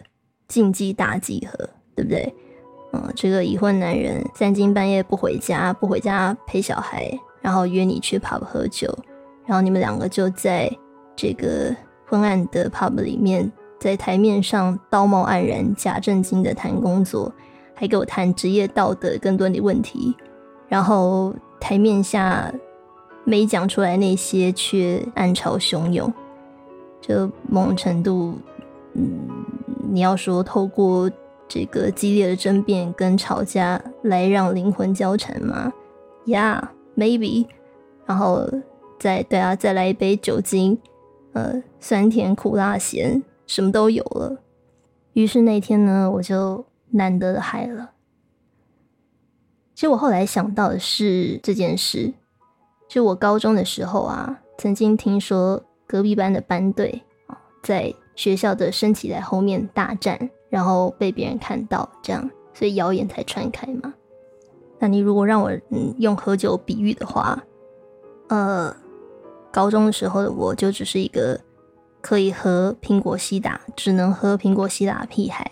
[0.54, 2.32] 禁忌大集合，对不对？
[2.92, 7.12] 嗯，这个已婚男人三更半夜不回家，不回家陪小孩，
[7.42, 8.96] 然后约你去 pub 喝酒。
[9.48, 10.72] 然后你们两个就在
[11.16, 17.34] 这个昏暗的 pub 里面，在台面上道貌岸然、假正经的谈工作，
[17.74, 20.16] 还给我谈职业道德跟伦理问题。
[20.68, 22.54] 然后台面下
[23.26, 26.14] 没讲出来那些，却暗潮汹涌。
[27.02, 28.36] 就某种程度，
[28.94, 29.43] 嗯，
[29.94, 31.10] 你要说透过
[31.48, 35.72] 这个激烈的争辩跟吵架来让灵魂交缠吗
[36.26, 37.46] ？Yeah，maybe。
[38.06, 38.50] 然后。
[39.00, 40.80] 再对啊，再来一杯酒精，
[41.34, 44.40] 呃，酸甜苦辣咸，什么都有了。
[45.12, 47.92] 于是那天呢，我就难得的嗨了。
[49.76, 52.14] 其实我后来想到的是这件事，
[52.88, 63.94] 就我高中的时候啊，曾经听说隔壁班的班队啊，在学校的升旗在后面大战，然后被别人看到，这样，所以谣言才传开嘛。
[64.80, 67.44] 那你如果让我嗯用喝酒比喻的话，
[68.30, 68.76] 呃。
[69.56, 71.40] 高中的时候的我，就只是一个
[72.02, 75.48] 可以喝苹果西打，只能喝苹果西打的屁孩。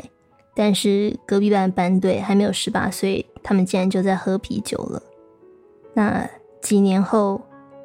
[0.55, 5.03] 但是隔壁班班队还没有十八岁，他们竟然就在喝啤酒了。
[5.93, 6.27] 那
[6.61, 7.39] 几年后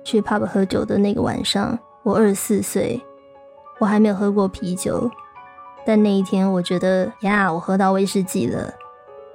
[0.04, 2.98] 去 pub 喝酒的那个晚上，我二十四岁，
[3.78, 5.10] 我还没有喝过啤酒。
[5.84, 8.72] 但那一天，我觉得呀，我喝到威士忌了，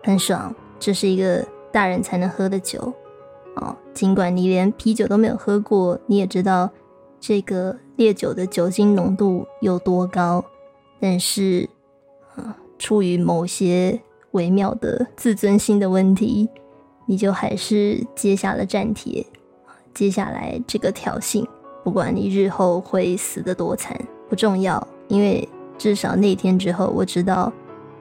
[0.04, 0.54] 很爽。
[0.80, 2.94] 这是一个大人才能喝的酒。
[3.56, 6.70] 哦，尽管你连啤酒都没有喝过，你也知道
[7.20, 10.44] 这个烈酒的酒精浓度有多高，
[11.00, 11.70] 但是，
[12.36, 14.02] 啊，出于某些
[14.32, 16.50] 微妙的自尊心的问题，
[17.06, 19.26] 你就还是接下了战帖。
[19.94, 21.46] 接下来这个挑衅，
[21.84, 24.00] 不管你日后会死得多惨，
[24.32, 25.46] 不重要，因为
[25.78, 27.52] 至少那天之后，我知道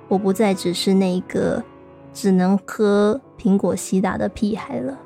[0.06, 1.60] 我不再只是那个
[2.14, 4.96] 只能喝苹果西打的屁孩了。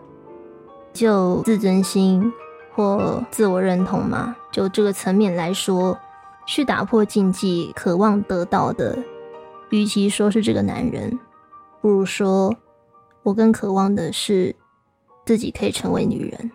[0.93, 2.31] 就自尊心
[2.75, 5.99] 或自我认同嘛，就这个层面来说，
[6.47, 8.99] 去打破禁忌，渴望得到的，
[9.71, 11.19] 与其说是这个男人，
[11.81, 12.55] 不如说
[13.23, 14.55] 我更渴望的是
[15.25, 16.51] 自己可以成为女人。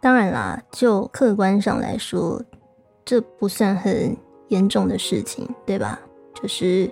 [0.00, 2.42] 当然啦，就客观上来说，
[3.04, 4.16] 这不算很
[4.48, 6.00] 严重的事情，对吧？
[6.34, 6.90] 就是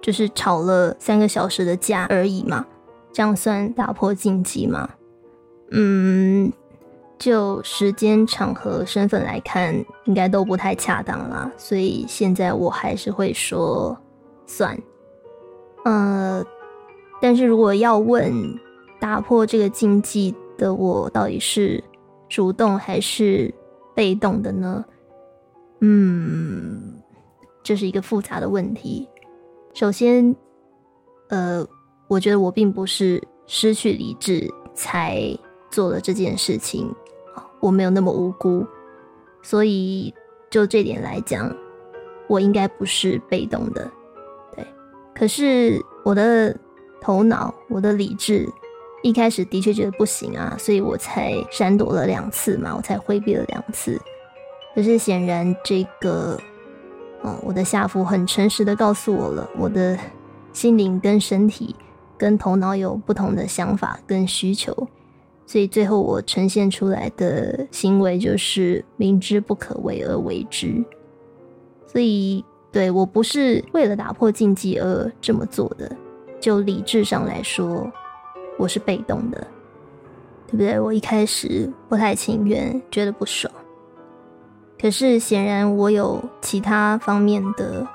[0.00, 2.64] 就是吵了三个小时的架而已嘛。
[3.12, 4.88] 这样算打破禁忌吗？
[5.70, 6.52] 嗯，
[7.18, 11.50] 就时间、场合、身份来看，应该都不太恰当啦。
[11.56, 13.96] 所以现在我还是会说
[14.46, 14.78] 算。
[15.84, 16.44] 呃，
[17.20, 18.32] 但是如果要问
[19.00, 21.82] 打破这个禁忌的我到底是
[22.28, 23.52] 主动还是
[23.96, 24.84] 被动的呢？
[25.80, 27.02] 嗯，
[27.64, 29.08] 这是一个复杂的问题。
[29.74, 30.36] 首先，
[31.30, 31.66] 呃。
[32.08, 35.36] 我觉得我并不是失去理智才
[35.72, 36.88] 做了这件事情，
[37.58, 38.64] 我没有那么无辜，
[39.42, 40.14] 所以
[40.48, 41.52] 就这点来讲，
[42.28, 43.90] 我应该不是被动的，
[44.54, 44.64] 对。
[45.16, 46.56] 可是我的
[47.00, 48.48] 头脑、我的理智
[49.02, 54.00] 一开始的确觉得不行啊，所以我才闪躲了两次嘛，我才回避了两次。
[54.74, 56.38] 可是显然这个，
[57.22, 59.98] 嗯，我的下腹很诚实的告诉我了，我的
[60.52, 61.74] 心灵跟身体。
[62.18, 64.74] 跟头脑有不同的想法跟需求，
[65.44, 70.82] 所以最后我呈现出来的行为就是明知不可为而为之。
[71.86, 75.94] 所以，对我不是为了打破禁忌而这么做的。
[76.40, 77.86] 就理智上来说，
[78.58, 79.46] 我是被动的，
[80.46, 80.78] 对不对？
[80.78, 83.52] 我一开始不太情愿，觉得不爽。
[84.80, 87.86] 可是显然我有其他方面的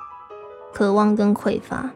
[0.74, 1.90] 渴望跟匮乏，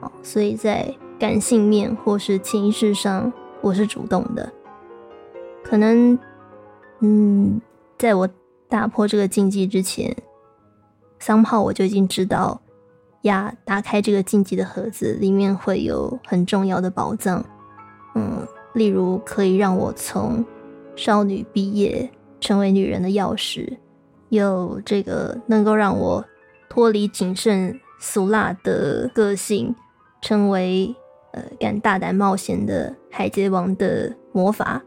[0.00, 0.94] 哦，所以在。
[1.18, 4.52] 感性面或是情绪上，我是主动的。
[5.62, 6.18] 可能
[6.98, 7.60] 嗯，
[7.96, 8.28] 在我
[8.68, 10.16] 打破这个禁忌之前，
[11.20, 12.60] 三炮我就已经知道，
[13.20, 17.44] 呀，打开这个禁忌的盒子里面会有很重要的宝藏。
[18.14, 20.44] 嗯，例如可以让我从
[20.94, 23.76] 少女毕业成为女人的钥匙，
[24.28, 26.24] 有这个能够让我
[26.68, 29.74] 脱离谨慎俗辣的个性，
[30.20, 30.94] 成为
[31.32, 34.82] 呃敢大胆冒险的海贼王的魔法，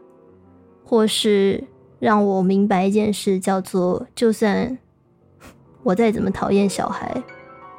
[0.84, 1.64] 或是
[1.98, 4.78] 让我明白一件事，叫做就算
[5.82, 7.22] 我再怎么讨厌小孩，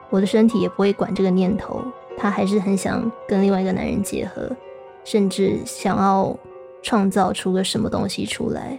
[0.09, 1.81] 我的身体也不会管这个念头，
[2.17, 4.49] 他还是很想跟另外一个男人结合。
[5.07, 6.37] 甚至想要
[6.83, 8.77] 创造出个什么东西出来，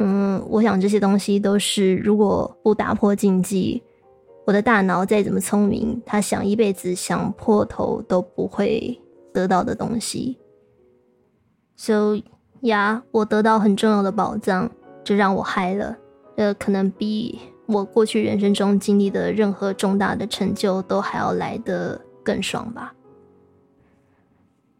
[0.00, 3.82] 嗯，我想这些东西都是如果不打破禁忌，
[4.44, 9.00] 我的大脑再怎么聪明，他想一辈子想破头都不会
[9.32, 10.36] 得到的东西。
[11.74, 12.20] So
[12.60, 14.70] 呀，我得到很重要的宝藏，
[15.02, 15.96] 这让我嗨了。
[16.36, 22.92] 呃，可能比我过去人生中经历的任何重大的成就都还要来得更爽吧。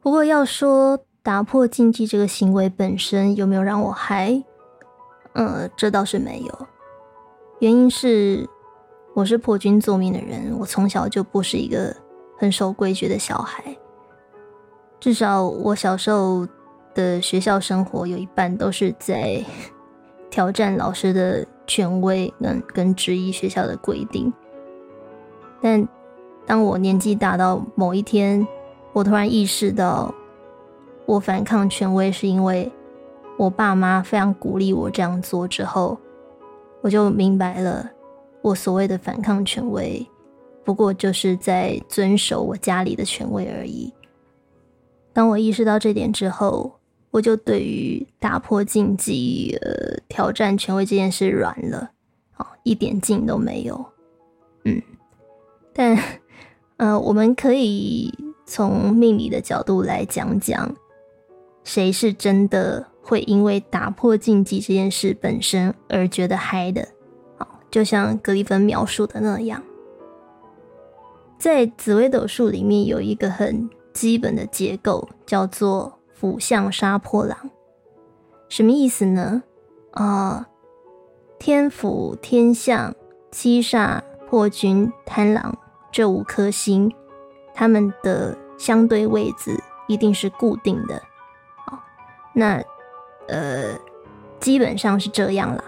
[0.08, 4.42] 不过要说打破禁忌这个行为本身有没有让我嗨，
[5.34, 6.66] 呃，这倒是没有。
[7.58, 8.48] 原因是
[9.12, 11.94] 我是破军作命的人，我从小就不是一个
[12.38, 13.62] 很守规矩的小孩。
[14.98, 16.48] 至少我小时候
[16.94, 19.44] 的学校生活有一半都是在
[20.30, 24.32] 挑战老师的权威，跟跟质疑学校的规定。
[25.60, 25.86] 但
[26.46, 28.48] 当我年纪大到某一天，
[28.98, 30.12] 我突然意识到，
[31.06, 32.68] 我反抗权威是因为
[33.36, 35.46] 我爸妈非常鼓励我这样做。
[35.46, 35.96] 之后，
[36.80, 37.88] 我就明白了，
[38.42, 40.04] 我所谓的反抗权威，
[40.64, 43.94] 不过就是在遵守我家里的权威而已。
[45.12, 46.80] 当我意识到这点之后，
[47.12, 51.88] 我就对于打破禁忌、呃挑战权威这件事软了，
[52.32, 53.86] 啊，一点劲都没有。
[54.64, 54.82] 嗯，
[55.72, 55.96] 但，
[56.78, 58.12] 呃，我们可以。
[58.48, 60.74] 从命理的角度来讲讲，
[61.64, 66.88] 谁是真的会因为打破禁忌这件事本身而觉得嗨的？
[67.36, 69.62] 好，就像格里芬描述的那样，
[71.38, 77.50] 在紫微斗数里面有一个很基本的结构，叫做辅相杀破狼。
[78.48, 79.42] 什么意思呢？
[79.90, 80.48] 啊，
[81.38, 82.94] 天府、天相、
[83.30, 85.54] 七煞、破军、贪狼
[85.92, 86.90] 这五颗星。
[87.58, 90.94] 他们的相对位置一定是固定的，
[91.64, 91.84] 啊，
[92.32, 92.62] 那
[93.26, 93.76] 呃
[94.38, 95.64] 基本上是这样啦。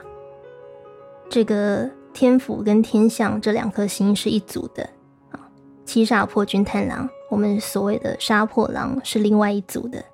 [1.29, 4.89] 这个天府跟天象这两颗星是一组的，
[5.33, 5.51] 啊，
[5.85, 10.05] 七煞破军贪狼，我们所谓的杀破狼是另外一组的。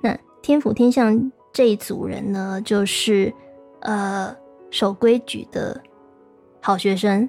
[0.00, 3.30] 那天府天象这一组人呢，就是
[3.80, 4.34] 呃
[4.70, 5.78] 守规矩的
[6.62, 7.28] 好学生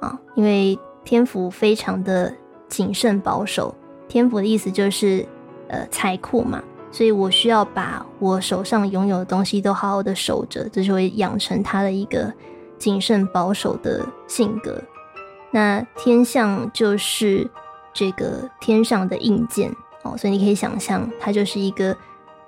[0.00, 2.34] 啊，因为天府非常的。
[2.70, 3.74] 谨慎保守，
[4.08, 5.26] 天府的意思就是，
[5.68, 12.32] 呃，财库嘛，所以我需要把我手上拥有的东西都好好的守着，这就会养成他的一个
[12.78, 14.80] 谨慎保守的性格。
[15.50, 17.46] 那天象就是
[17.92, 19.70] 这个天上的印鉴
[20.04, 21.96] 哦，所以你可以想象，它就是一个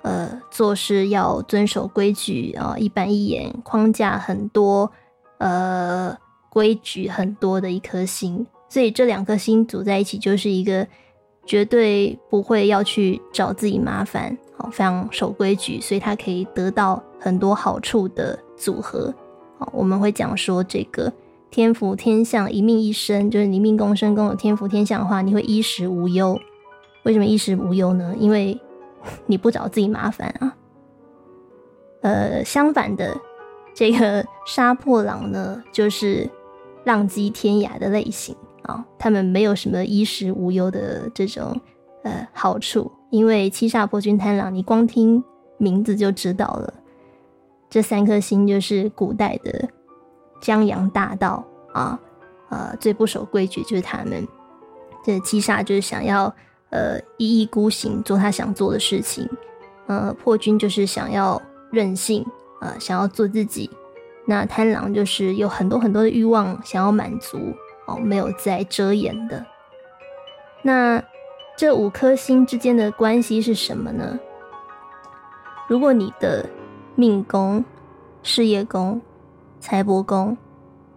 [0.03, 4.89] 呃做事要遵守规矩啊，一板一眼，框架很多，
[5.37, 6.17] 呃，
[6.49, 8.47] 规矩很多的一颗星。
[8.73, 10.87] 所以这两颗星组在一起，就是一个
[11.45, 19.13] 绝对不会要去找自己麻烦，好，非常守规矩，所以它可以得到很多好处的组合。
[19.59, 21.13] 好，我们会讲说这个
[21.51, 26.35] 天福天相一命一生，就是你命宫身宫有天福天相的话，你会衣食无忧。
[27.03, 28.15] 为什么衣食无忧呢？
[28.17, 28.59] 因为
[29.27, 30.57] 你不找自己麻烦啊。
[32.01, 33.15] 呃，相反的，
[33.75, 36.27] 这个杀破狼呢，就是
[36.85, 38.35] 浪迹天涯的类型。
[38.63, 41.59] 啊，他们没有什么衣食无忧的这种
[42.03, 45.23] 呃好处，因为七煞破军贪狼，你光听
[45.57, 46.73] 名字就知道了，
[47.69, 49.69] 这三颗星就是古代的
[50.41, 51.99] 江洋大盗啊，
[52.49, 54.27] 呃，最不守规矩就是他们。
[55.05, 56.33] 这七煞就是想要
[56.69, 59.29] 呃一意孤行做他想做的事情，
[59.87, 61.41] 呃，破军就是想要
[61.71, 62.25] 任性
[62.61, 63.69] 呃，想要做自己，
[64.25, 67.37] 那贪狼就是有很多很多的欲望想要满足。
[67.85, 69.45] 哦，没有在遮掩的。
[70.61, 71.03] 那
[71.57, 74.19] 这五颗星之间的关系是什么呢？
[75.67, 76.49] 如果你的
[76.95, 77.63] 命宫、
[78.21, 79.01] 事业宫、
[79.59, 80.37] 财帛宫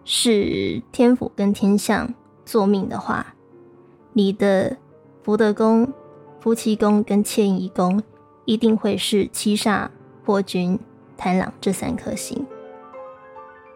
[0.03, 2.13] 是天府跟天相
[2.45, 3.33] 坐命的话，
[4.13, 4.77] 你的
[5.23, 5.91] 福德宫、
[6.39, 8.01] 夫妻宫跟迁移宫
[8.45, 9.89] 一定会是七煞
[10.23, 10.79] 破军
[11.17, 12.45] 贪狼这三颗星。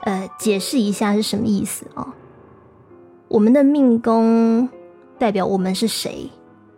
[0.01, 2.07] 呃，解释一下是什么意思哦？
[3.31, 4.67] 我们的命宫
[5.17, 6.29] 代表我们是谁，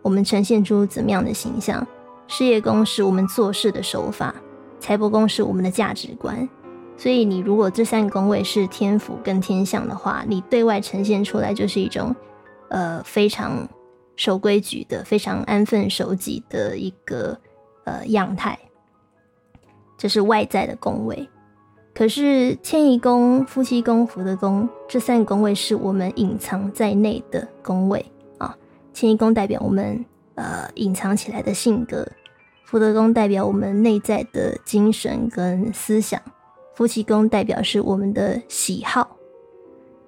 [0.02, 1.84] 我们呈现出怎么样的形象。
[2.28, 4.32] 事业宫是我们做事的手法，
[4.78, 6.48] 财帛宫是我们的价值观。
[6.96, 12.14] 所以，你如果这三个宫位是天府跟天象的话，你对外呈现出来就是一种，
[12.68, 13.68] 呃，非常
[14.14, 17.36] 守规矩的、非常安分守己的一个
[17.82, 18.56] 呃样态。
[19.98, 21.28] 这是外在的宫位。
[21.94, 28.04] 可是，迁移宫、夫妻宫、福德宫这三个宫位是我们隐藏在内的宫位
[28.36, 28.56] 啊。
[28.92, 32.04] 迁移宫代表我们呃隐藏起来的性格，
[32.64, 36.20] 福德宫代表我们内在的精神跟思想。
[36.74, 39.16] 夫妻宫代表是我们的喜好，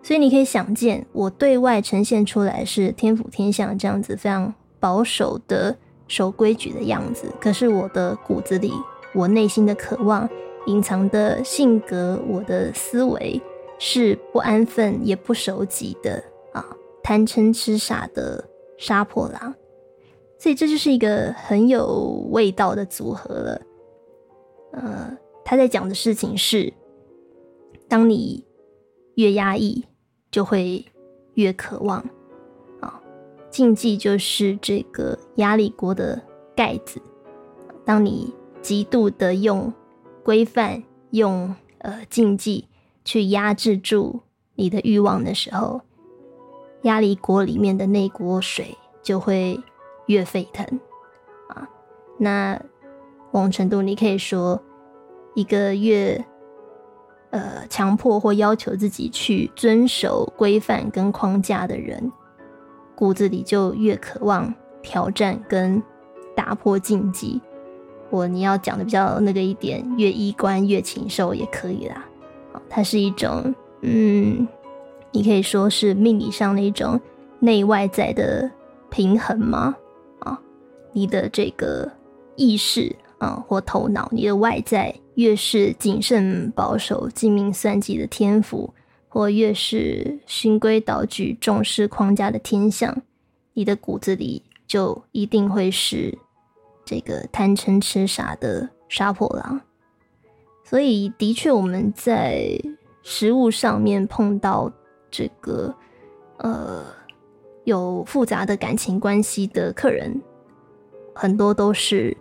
[0.03, 5.77] 所以你可以想见，我对外呈现出来是天府天相这样子非常保守的
[6.09, 7.33] 守规矩的样子。
[7.41, 8.73] 可是我的骨子里，
[9.15, 10.29] 我内心的渴望、
[10.67, 13.41] 隐藏的性格、我的思维
[13.79, 16.65] 是不安分也不守己的啊，
[17.03, 18.45] 贪嗔痴傻的
[18.79, 19.55] 杀破狼。
[20.39, 23.63] 所以这就是一个很有味道的组合了，
[24.73, 25.19] 呃。
[25.49, 26.75] 他在讲的事情是：
[27.87, 28.45] 当你
[29.15, 29.85] 越压抑，
[30.29, 30.85] 就会
[31.35, 32.05] 越渴望
[32.81, 33.01] 啊。
[33.49, 36.21] 禁忌就是这个压力锅的
[36.57, 37.01] 盖子。
[37.85, 39.73] 当你极度的用
[40.27, 42.67] 规范、用呃禁忌
[43.05, 44.21] 去压制住
[44.57, 45.81] 你的欲望的时候，
[46.83, 49.63] 压力锅里面的那锅水就会
[50.07, 50.67] 越沸腾
[51.49, 51.69] 啊。
[52.19, 52.61] 那
[53.31, 54.61] 某种程度，你可以说。
[55.39, 56.25] 一个越
[57.29, 62.11] 呃强迫或要求自己去遵守规范跟框架的人，
[62.95, 65.83] 骨子里就越渴望挑战跟
[66.35, 67.39] 打破禁忌。
[68.17, 72.03] 我你要讲的比较那个一点，越衣冠越禽兽也可以啦。
[72.71, 74.49] 它是一种嗯，
[75.13, 76.99] 你可以说是命理上的一种
[77.39, 78.51] 内外在的
[78.89, 79.77] 平衡吗？
[80.21, 80.41] 啊，
[80.93, 81.91] 你的这个
[82.37, 84.95] 意识啊或头脑，你的外在。
[85.17, 88.71] 越是谨慎保守、精明算计的天赋，
[89.09, 92.95] 或越是循规蹈矩、重视框架的天象，
[93.55, 96.19] 你的骨子里就一定会是
[96.87, 99.61] 这个贪嗔痴傻的杀破狼。
[100.65, 102.59] 所以，的确，我们在
[103.03, 104.73] 食物上面碰到
[105.11, 105.75] 这个
[106.39, 106.83] 呃
[107.65, 110.21] 有复杂的感情关系的客人，
[111.15, 112.17] 很多都是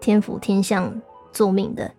[0.00, 1.92] 天府天相作命的。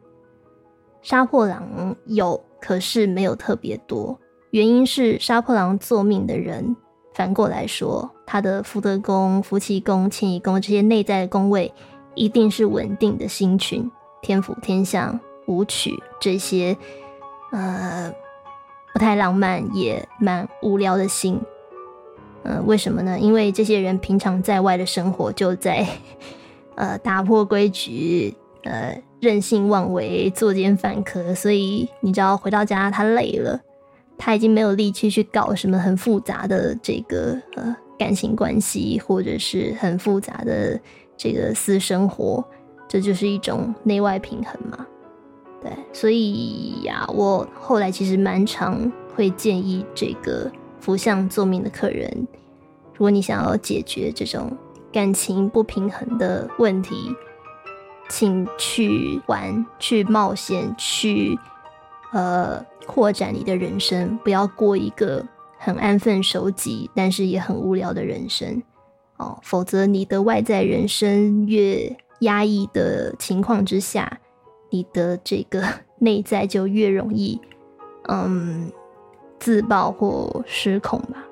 [1.01, 4.19] 杀破狼有，可是没有特别多。
[4.51, 6.75] 原因是杀破狼做命的人，
[7.13, 11.73] 反过来说，他的福德宫、福气宫、迁移宫这些内在的宫位，
[12.19, 13.89] 一定是稳定的星群，
[14.21, 15.17] 天府、天象、
[15.47, 16.77] 舞曲这些，
[17.51, 18.13] 呃，
[18.93, 21.39] 不太浪漫也蛮无聊的星。
[22.43, 23.17] 嗯，为什么呢？
[23.17, 25.87] 因为这些人平常在外的生活就在，
[26.75, 29.01] 呃，打破规矩，呃。
[29.21, 33.59] 任性妄为，作奸犯科，所以你知道回到家他累了，
[34.17, 40.79] 他已经没有力气去搞什么很复杂的这个呃感情关系，或者是很复杂的
[41.19, 42.41] 这个私生活，
[42.87, 44.87] 这就是一种内外平衡嘛。
[45.61, 50.49] 对，所以呀，我后来其实蛮常会建议这个
[50.79, 52.09] 福相做命的客人，
[52.93, 54.57] 如果你想要解决这种
[54.93, 57.13] 感情不平衡的问题。
[58.11, 61.37] 请去玩，去冒险，去
[62.11, 65.23] 呃扩展你的人生，不要过一个
[65.59, 68.63] 很安分守己，但是也很无聊的人生
[69.19, 69.37] 哦。
[69.43, 74.19] 否则，你的外在人生越压抑的情况之下，
[74.71, 75.63] 你的这个
[75.99, 77.39] 内在就越容易
[78.09, 78.71] 嗯
[79.39, 81.23] 自爆或失控吧。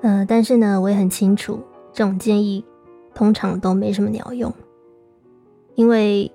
[0.00, 1.60] 嗯，但是呢，我也很清楚，
[1.92, 2.64] 这种建议
[3.14, 4.52] 通常都没什么鸟用。
[5.74, 6.30] 因为，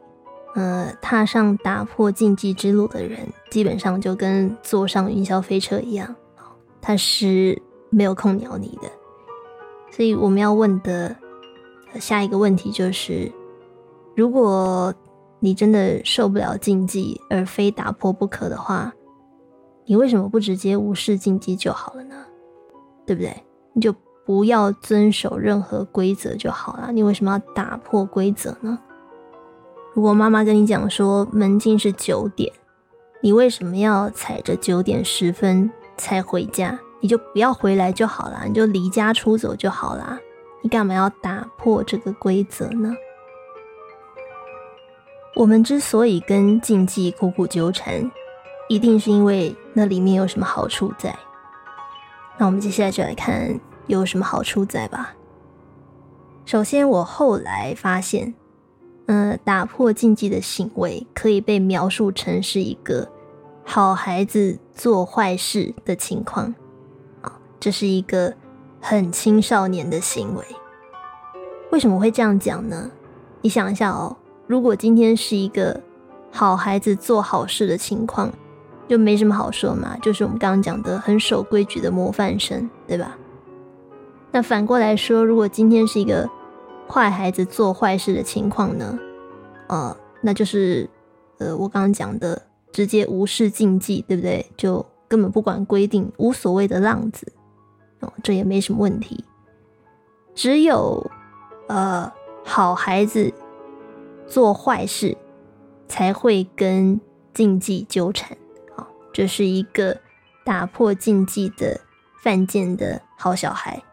[0.56, 3.20] 呃，踏上打破禁忌之路的人，
[3.50, 6.16] 基本上就跟坐上云霄飞车一样，
[6.82, 8.90] 他是没有空鸟你的。
[9.96, 11.16] 所以我们要问的
[12.00, 13.32] 下一个问题就是：
[14.16, 14.92] 如果
[15.40, 18.92] 你真的受不了禁忌而非打破不可的话，
[19.86, 22.16] 你为什么不直接无视禁忌就好了呢？
[23.06, 23.36] 对不对？
[23.74, 23.94] 你就
[24.26, 26.92] 不要遵守任何规则就好了。
[26.92, 28.80] 你为什么要打破规则呢？
[29.94, 32.52] 如果妈妈跟你讲说门禁是九点，
[33.22, 36.80] 你为什么要踩着九点十分才回家？
[37.04, 40.18] 你就不要回来就好啦，你就离家出走就好啦。
[40.62, 42.96] 你干嘛要打破这个规则呢？
[45.36, 48.10] 我们之所以跟禁忌苦苦纠缠，
[48.70, 51.14] 一定是因为那里面有什么好处在。
[52.38, 55.14] 那我们接下来就来看有什么好处在吧。
[56.46, 58.34] 首先，我后来发现，
[59.08, 63.10] 嗯，打破禁忌的行为可以被描述成是一个
[63.66, 66.56] 好孩子做坏事的情况。
[67.64, 68.34] 这是一个
[68.82, 70.44] 很青少年的行为。
[71.72, 72.92] 为什么会这样讲呢？
[73.40, 74.14] 你想一下哦。
[74.48, 75.80] 如果今天是一个
[76.30, 78.30] 好孩子做好事的情况，
[78.90, 83.18] 就没什么好说嘛，就是我们刚刚讲的很守规矩的模范生，对吧？
[84.34, 86.30] 那反过来说，如果今天是一个
[86.90, 89.00] 坏孩子做坏事的情况呢？
[89.68, 90.90] 呃，那就是
[91.38, 92.42] 呃，我刚刚讲的
[92.74, 94.46] 直接无视禁忌，对不对？
[94.58, 97.32] 就根本不管规定，无所谓的浪子
[98.24, 99.24] 这也没什么问题。
[100.34, 101.10] 只有
[101.68, 102.12] 呃，
[102.44, 103.34] 好孩子。
[104.26, 105.16] 做坏事
[105.88, 107.00] 才会跟
[107.34, 108.36] 禁忌纠缠，
[108.76, 110.00] 好，这是一个
[110.44, 111.80] 打破禁忌的
[112.24, 113.84] 犯贱的好小孩。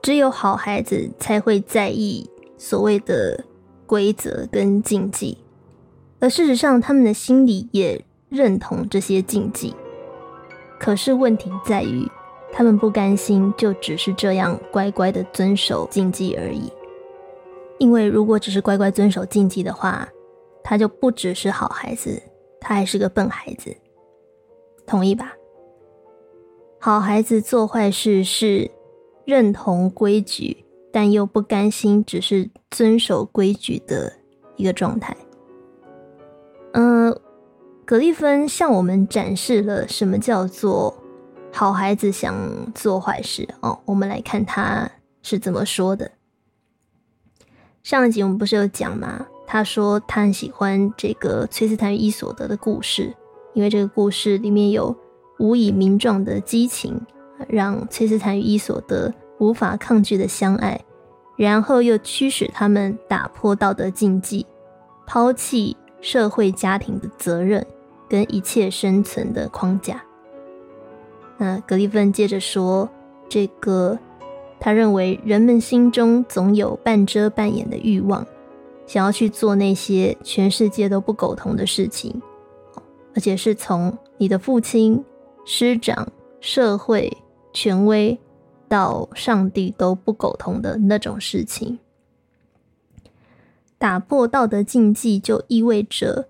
[0.00, 3.44] 只有好孩子才会在意所谓的
[3.84, 5.36] 规则跟禁忌，
[6.20, 9.74] 而事实上，他们的心里也认同这些禁忌。
[10.78, 12.10] 可是问题在于，
[12.56, 16.72] 他们不甘心就只是这样乖乖的遵守禁忌而已。
[17.76, 20.08] 因为如果只是乖乖遵守禁忌的话，
[20.64, 22.18] 他就不只是好孩子，
[22.58, 23.76] 他还是个笨孩子，
[24.86, 25.34] 同意吧？
[26.80, 28.70] 好孩子做坏事是
[29.26, 30.56] 认同规矩，
[30.90, 34.10] 但又不甘心只是遵守规矩的
[34.56, 35.14] 一个状态。
[36.72, 37.14] 嗯，
[37.84, 40.96] 格利芬向我们展示了什么叫做
[41.56, 42.36] 好孩子想
[42.74, 43.80] 做坏事哦。
[43.86, 44.90] 我们来看他
[45.22, 46.10] 是怎么说的。
[47.82, 49.26] 上一集我们不是有讲吗？
[49.46, 53.10] 他说他很喜欢这个崔斯坦与伊索德的故事，
[53.54, 54.94] 因为这个故事里面有
[55.38, 57.00] 无以名状的激情，
[57.48, 60.78] 让崔斯坦与伊索德无法抗拒的相爱，
[61.38, 64.44] 然后又驱使他们打破道德禁忌，
[65.06, 67.66] 抛弃社会家庭的责任
[68.10, 70.02] 跟一切生存的框架。
[71.38, 72.88] 那格里芬接着说
[73.28, 73.98] 这个。
[74.58, 78.26] 他认为人们心中总有半遮半掩的欲望，
[78.86, 82.20] 想要去做那些全世界都不苟同的事情，
[83.14, 85.04] 而且是从你的父亲、
[85.44, 86.08] 师长、
[86.40, 87.14] 社会、
[87.52, 88.18] 权威
[88.66, 91.78] 到上帝都不苟同的那种事情。
[93.76, 96.28] 打破道德禁忌，就意味着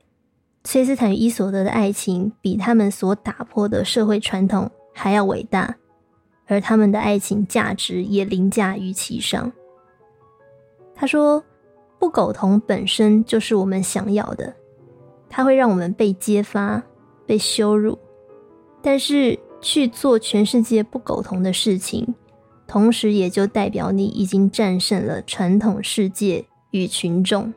[0.64, 4.68] 崔斯坦与伊索德的爱情比他们所打破的社会传统
[4.98, 5.76] 还要伟大。
[6.48, 9.52] 而他们的爱情价值也凌驾于其上。
[10.94, 11.42] 他说
[11.98, 14.54] ：“不苟同本身就是我们想要的，
[15.28, 16.80] 它会让我们被揭发、
[17.26, 17.98] 被羞辱。
[18.80, 22.14] 但是去做全世界不苟同的事情，
[22.68, 27.52] 同时也就代表你已经战胜了传统世界与群众。”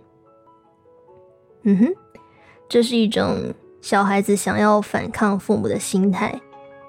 [1.62, 1.94] 嗯哼，
[2.68, 6.42] 这是一种小孩子想要反抗父母的心态。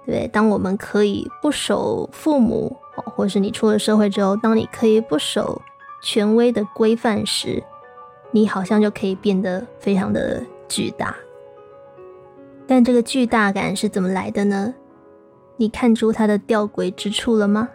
[0.06, 5.60] 对，当我们可以不守父母哦，或是你出了社会之后，当你可以不守
[6.02, 7.62] 权威的规范时，
[8.32, 11.14] 你好像就可以变得非常的巨大。
[12.66, 14.74] 但这个巨大感是怎么来的呢？
[15.56, 17.68] 你看出它的吊诡之处了吗？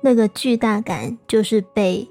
[0.00, 2.10] 那个巨大感就是被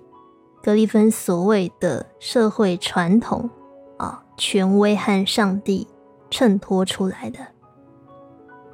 [0.63, 3.49] 格里芬所谓的社会传统
[3.97, 5.87] 啊、权威和上帝
[6.29, 7.39] 衬托出来的。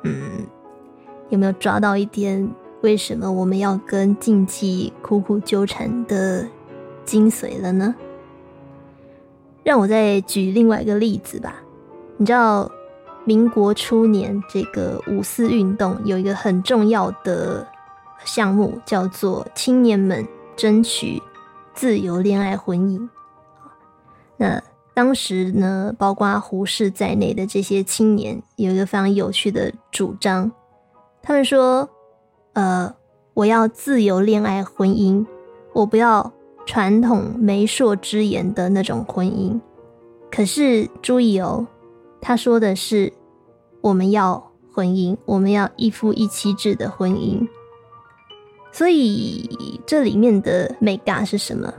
[0.05, 0.45] 嗯，
[1.29, 2.49] 有没有抓到一点
[2.81, 6.47] 为什么我们要跟禁忌苦苦纠缠的
[7.03, 7.93] 精髓了呢？
[9.63, 11.55] 让我再举另外一个例子吧。
[12.17, 12.69] 你知道，
[13.25, 17.67] 民国初年这个五四运动有一个很重要的
[18.23, 20.25] 项目，叫做青年们
[20.55, 21.21] 争取
[21.73, 23.09] 自由恋爱婚姻。
[24.37, 24.61] 那
[24.95, 30.49] 当时呢，包括胡适在内的这些青年有一个非常有趣的主张，
[31.21, 31.89] 他们说
[32.55, 32.95] ：“呃，
[33.33, 35.25] 我要自由恋爱婚姻，
[35.73, 36.31] 我不要
[36.65, 39.59] 传统媒妁之言的那种婚姻。”
[40.31, 41.67] 可是注意哦，
[42.21, 43.11] 他说的是
[43.81, 47.45] 我们要婚姻，我们要一夫一妻制的婚姻。
[48.71, 51.73] 所以这里面的美感是什么？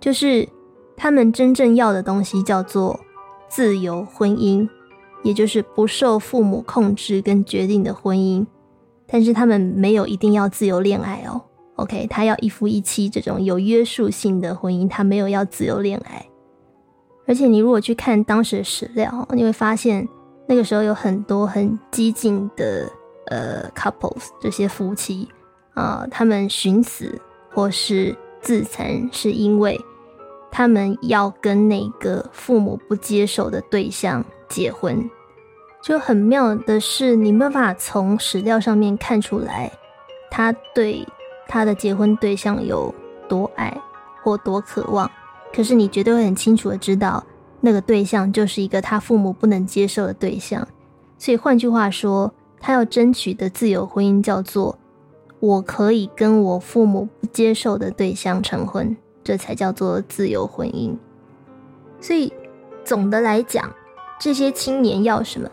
[0.00, 0.48] 就是。
[0.96, 2.98] 他们真正要的东西叫做
[3.48, 4.68] 自由婚姻，
[5.22, 8.44] 也就是不受父母控制跟决定的婚姻。
[9.06, 11.40] 但是他们没有一定要自由恋爱哦。
[11.76, 16.26] OK，他要一夫一妻这种有约束性的婚姻，他没有要自由恋爱。
[17.26, 20.08] 而且你如果去看当时的史料，你会发现
[20.46, 22.90] 那个时候有很多很激进的
[23.26, 25.28] 呃 couples 这些夫妻
[25.74, 27.20] 啊，他们寻死
[27.52, 29.78] 或是自残，是因为
[30.56, 34.98] 他们要跟那个父母不接受的对象结婚。
[35.82, 39.70] 就很妙的是，你没办法从史料上面看出来
[40.30, 41.06] 他对
[41.46, 42.92] 他的结婚对象有
[43.28, 43.78] 多爱
[44.22, 45.10] 或多渴望。
[45.54, 47.22] 可是你绝对会很清楚的知道，
[47.60, 50.66] 那个对象就是一个他父母不能接受的对象。
[51.18, 54.78] 所以换句话说，他要争取的自由婚姻叫做
[55.38, 58.96] 我可以跟我父母不接受的对象成婚，
[59.26, 60.96] 这才叫做自由婚姻。
[62.00, 62.32] 所以
[62.84, 63.68] 总的来讲，
[64.20, 65.50] 这些青年要什么？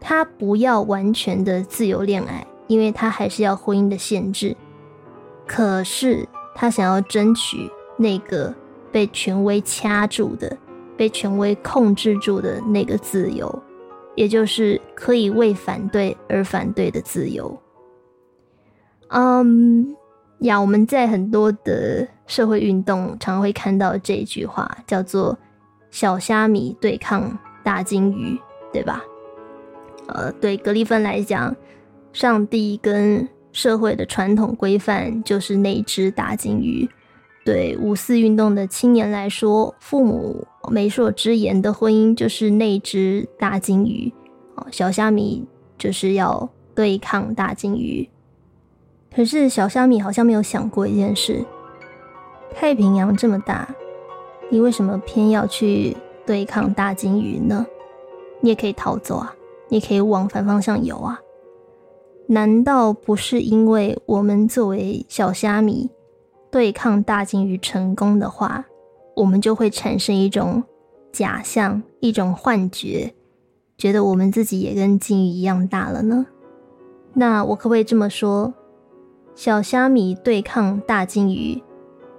[0.00, 4.56] 他不要完全的自由恋爱，因为他还是要婚姻的限制。
[5.46, 8.54] 可是他想要争取那个。
[8.92, 10.56] 被权威掐住的，
[10.96, 13.62] 被权威控制住的那个自由，
[14.14, 17.60] 也就是可以为反对而反对的自由。
[19.08, 19.94] 嗯，
[20.38, 25.36] 呀，我们在很多的社会运动常会看到这句话，叫做
[25.90, 28.38] “小虾米对抗大金鱼”，
[28.72, 29.02] 对吧？
[30.08, 31.54] 呃，对格里芬来讲，
[32.12, 36.88] 上帝跟社会的传统规范就是那只大金鱼。
[37.44, 44.12] 对五四运动的青年来说，父母媒妁之言的婚姻就是那只大金鱼，
[44.56, 45.46] 哦，小虾米
[45.78, 48.08] 就是要对抗大金鱼。
[49.14, 51.44] 可是小虾米好像没有想过一件事：
[52.58, 53.68] 太平洋这么大，
[54.48, 55.94] 你为什么偏要去
[56.24, 57.66] 对抗大金鱼呢？
[58.40, 59.36] 你也可以逃走啊，
[59.68, 61.20] 你可以往反方向游啊。
[62.28, 65.90] 难道不是因为我们作为小虾米？
[66.50, 68.64] 对抗大金鱼成功的话，
[69.14, 70.64] 我们就会产生一种
[71.12, 73.12] 假象，一种幻觉，
[73.76, 76.24] 觉得我们自己也跟金鱼一样大了呢。
[77.12, 78.54] 那我可不可以这么说：
[79.34, 81.62] 小虾米对抗大金鱼，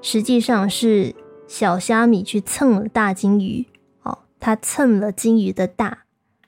[0.10, 1.14] 实际上是
[1.48, 3.66] 小虾米去蹭了大金鱼，
[4.04, 6.06] 哦，它蹭了金鱼的大，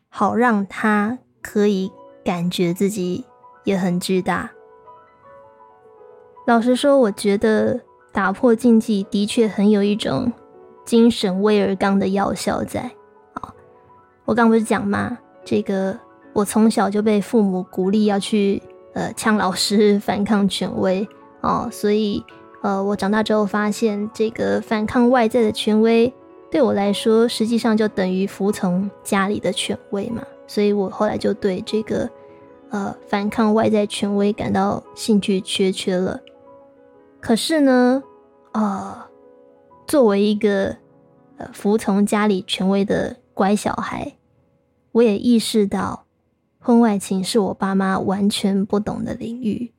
[0.08, 1.92] 好让它可以
[2.24, 3.26] 感觉自己
[3.66, 4.50] 也很巨大。
[6.48, 7.82] 老实说，我觉得
[8.14, 10.32] 打破禁忌的确很有一种
[10.86, 12.80] 精神威尔刚的药效在。
[13.34, 13.54] 啊，
[14.24, 15.18] 我刚不是讲吗？
[15.44, 16.00] 这个
[16.32, 21.06] 我从小就被父母鼓励要去呃呛老师、 反抗权威
[21.42, 22.24] 哦，所以
[22.62, 26.14] 呃我长大之后发现，这个反抗外在的权威
[26.52, 30.24] 对我来说，实际上就等于服从家里的权威嘛。
[30.48, 32.10] 所以我后来就对这个
[32.70, 36.20] 呃反抗外在权威感到兴趣缺缺了。
[37.22, 38.02] 可是呢，
[38.54, 38.98] 呃，
[39.86, 40.76] 作为一个
[41.38, 44.18] 呃服从家里权威的乖小孩，
[44.92, 46.06] 我也意识到
[46.60, 49.72] 婚外情是我爸妈完全不懂的领域，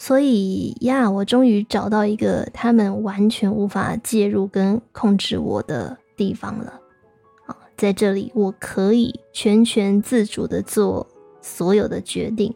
[0.00, 6.80] 所以呀，我终于找到一个他们完全无法介入跟控制我的地方了。
[7.46, 11.04] 啊，在这里我可以全权自主的做
[11.42, 12.54] 所有的决定，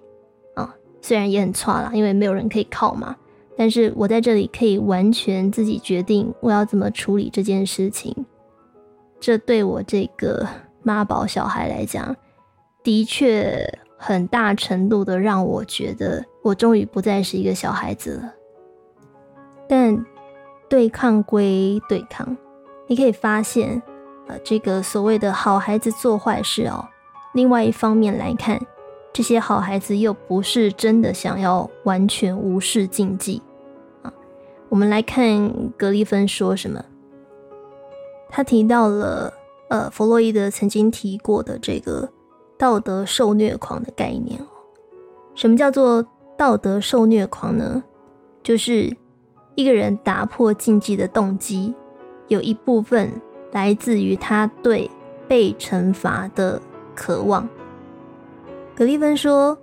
[0.54, 3.16] 啊，虽然也很差啦，因为没有人可以靠嘛。
[3.56, 8.14] 但是我在这里可以完全自己决定我要怎么处理这件事情，
[9.20, 10.46] 这对我这个
[10.82, 12.16] 妈宝小孩来讲，
[12.84, 18.34] 的确很大程度的让我觉得我终于不再是一个小孩子了。
[19.68, 20.04] 但
[20.68, 22.36] 对抗归对抗，
[22.86, 23.82] 你可以发现，
[24.26, 26.88] 呃，这个所谓的好孩子做坏事哦，
[27.32, 28.60] 另外一方面来看。
[29.14, 33.42] 这些好孩子又不是真的想要完全无视禁忌
[34.00, 34.10] 啊！
[34.70, 36.82] 我们来看格里芬说什么。
[38.30, 39.34] 他提到了
[39.68, 42.08] 呃，弗洛伊德曾经提过的这个
[42.56, 44.46] 道德受虐狂的概念哦。
[45.34, 46.02] 什么叫做
[46.42, 47.84] 道德受虐狂呢？
[48.42, 48.92] 就是
[49.54, 51.72] 一个人打破禁忌的动机，
[52.26, 53.12] 有一部分
[53.52, 54.90] 来自于他对
[55.28, 56.60] 被惩罚的
[56.96, 57.48] 渴望。
[58.74, 59.56] 格利芬说：“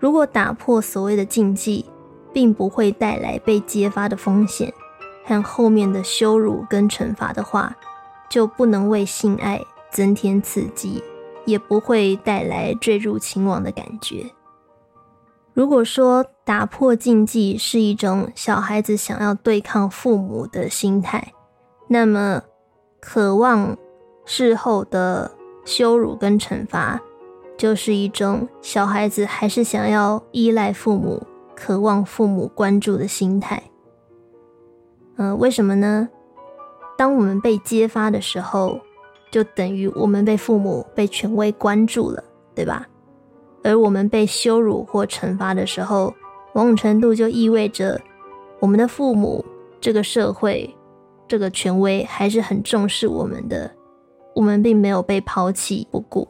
[0.00, 1.84] 如果打破所谓的禁忌，
[2.32, 4.72] 并不会带来被揭发的风险
[5.26, 7.76] 和后面的羞辱跟惩罚的话，
[8.30, 9.60] 就不能为性爱
[9.90, 11.04] 增添刺激，
[11.44, 14.24] 也不会带来坠入情网的感觉。
[15.54, 21.32] 如果说打破禁忌是一种小孩子想要对抗父母的心态，
[21.88, 22.42] 那么
[23.00, 23.76] 渴望
[24.24, 25.30] 事后的
[25.64, 27.00] 羞辱跟惩罚。”
[27.58, 31.22] 就是一种小孩子还是想要依赖父母、
[31.54, 33.62] 渴望父母关注的心态。
[35.16, 36.08] 嗯，为什么呢？
[36.98, 38.80] 当我们被揭发的时候，
[39.30, 42.84] 就等于我们被父母、被权威关注了，对吧？
[43.64, 46.12] 而我们被羞辱或惩罚的时候，
[46.52, 48.00] 某种程度就意味着
[48.60, 49.44] 我们的父母、
[49.80, 50.68] 这个社会、
[51.28, 53.70] 这个权威还是很重视我们的，
[54.34, 56.26] 我们并没有被抛弃不顾。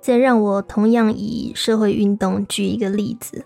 [0.00, 3.44] 再让我同样以社会运动举一个例子，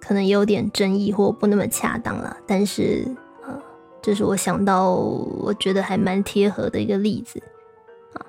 [0.00, 3.06] 可能有点争议或不那么恰当了，但是
[3.46, 3.54] 呃，
[4.00, 7.42] 这是我想到我觉得还蛮贴合的一个例子
[8.14, 8.24] 啊，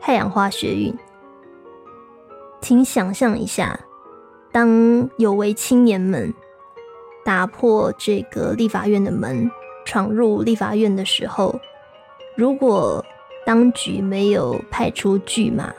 [0.00, 0.92] 太阳花学运。
[2.66, 3.78] 请想象一下，
[4.50, 6.34] 当有为青年们
[7.24, 9.48] 打破这个立法院的门，
[9.84, 11.60] 闯入立法院的时候，
[12.36, 13.06] 如果
[13.46, 15.72] 当局没有派出巨马。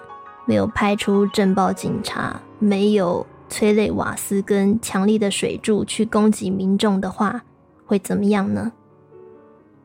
[0.45, 7.43] 没有派出镇暴警察，没有催泪瓦斯跟强力的水柱去攻击民众的话，
[7.85, 8.71] 会怎么样呢？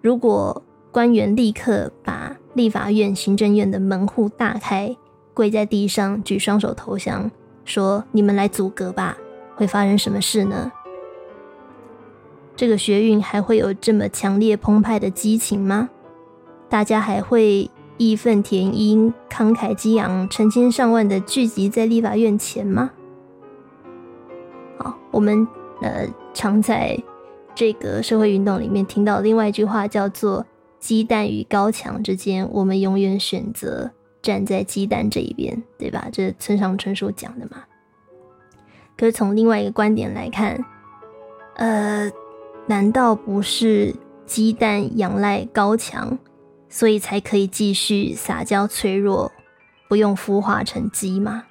[0.01, 4.97] 如果官员立刻把立法院、行政院的门户大开，
[5.35, 7.31] 跪在地上举双手投降，
[7.65, 9.17] 说“你们来阻隔吧”，
[9.57, 10.71] 会发生什么事呢？
[12.55, 15.91] 这个学运还会有这么强烈澎湃的激情吗？
[16.69, 17.71] 大家还会？
[17.99, 22.91] 义愤填膺、慷慨激昂，成千上万的聚集在立法院前吗？
[24.79, 25.47] 好，我们
[25.83, 26.99] 呃常在
[27.55, 30.45] 这个社会运动里面听到另外一句话，叫做
[30.81, 33.93] “鸡蛋与高墙之间，我们永远选择
[34.23, 36.09] 站在鸡蛋这一边”，对吧？
[36.13, 37.65] 这是村上春树讲的嘛？
[38.97, 40.65] 可是从另外一个观点来看，
[41.57, 42.11] 呃，
[42.67, 43.95] 难道不是
[44.25, 46.19] 鸡蛋仰赖高墙？
[46.69, 49.31] 所以才可以继续撒娇脆弱，
[49.89, 51.45] 不用孵化成鸡吗？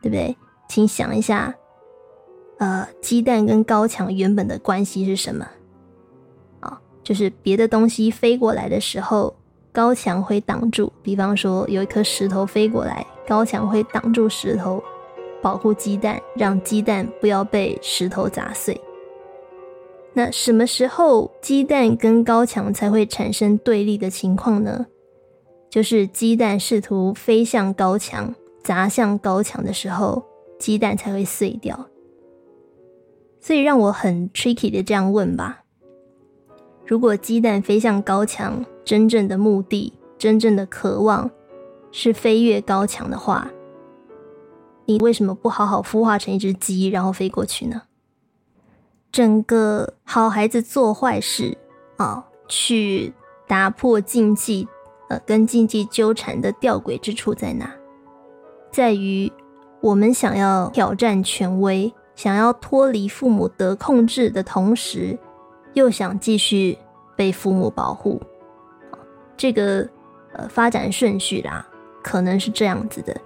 [0.00, 0.36] 对不对？
[0.68, 1.52] 请想一下，
[2.58, 5.48] 呃，鸡蛋跟高墙原本的关系是什么？
[6.60, 9.34] 啊，就是别的东西飞过来的时候，
[9.72, 10.92] 高墙会挡住。
[11.02, 14.82] 比方说，有一颗石头飞过来，高墙会挡住石头，
[15.40, 18.80] 保护鸡蛋，让鸡蛋不要被石头砸碎。
[20.12, 24.86] 那什么时候鸡蛋跟高墙才会产生对立的情况呢？
[25.70, 30.20] 就是鸡蛋试图飞向高墙，砸向高墙的时候，
[30.58, 31.86] 鸡蛋才会碎掉。
[33.40, 35.62] 所以让我很 tricky 的这样问吧：
[36.90, 41.30] 如果鸡蛋飞向高墙，真正的目的、真正的渴望
[41.92, 43.48] 是飞越高墙的话，
[44.86, 47.82] 你为什么不好好孵化成一只鸡，然后飞过去呢？
[49.12, 51.56] 整个好孩子做坏事
[51.96, 53.12] 啊，去
[53.46, 54.66] 打破禁忌，
[55.08, 57.72] 呃，跟禁忌纠缠的吊诡之处在哪？
[58.72, 59.30] 在于
[59.80, 65.16] 我们想要挑战权威，想要脱离父母得控制的同时，
[65.74, 66.76] 又想继续
[67.16, 68.20] 被父母保护。
[69.36, 69.88] 这个
[70.32, 71.66] 呃发展顺序啦，
[72.02, 73.16] 可能是这样子的。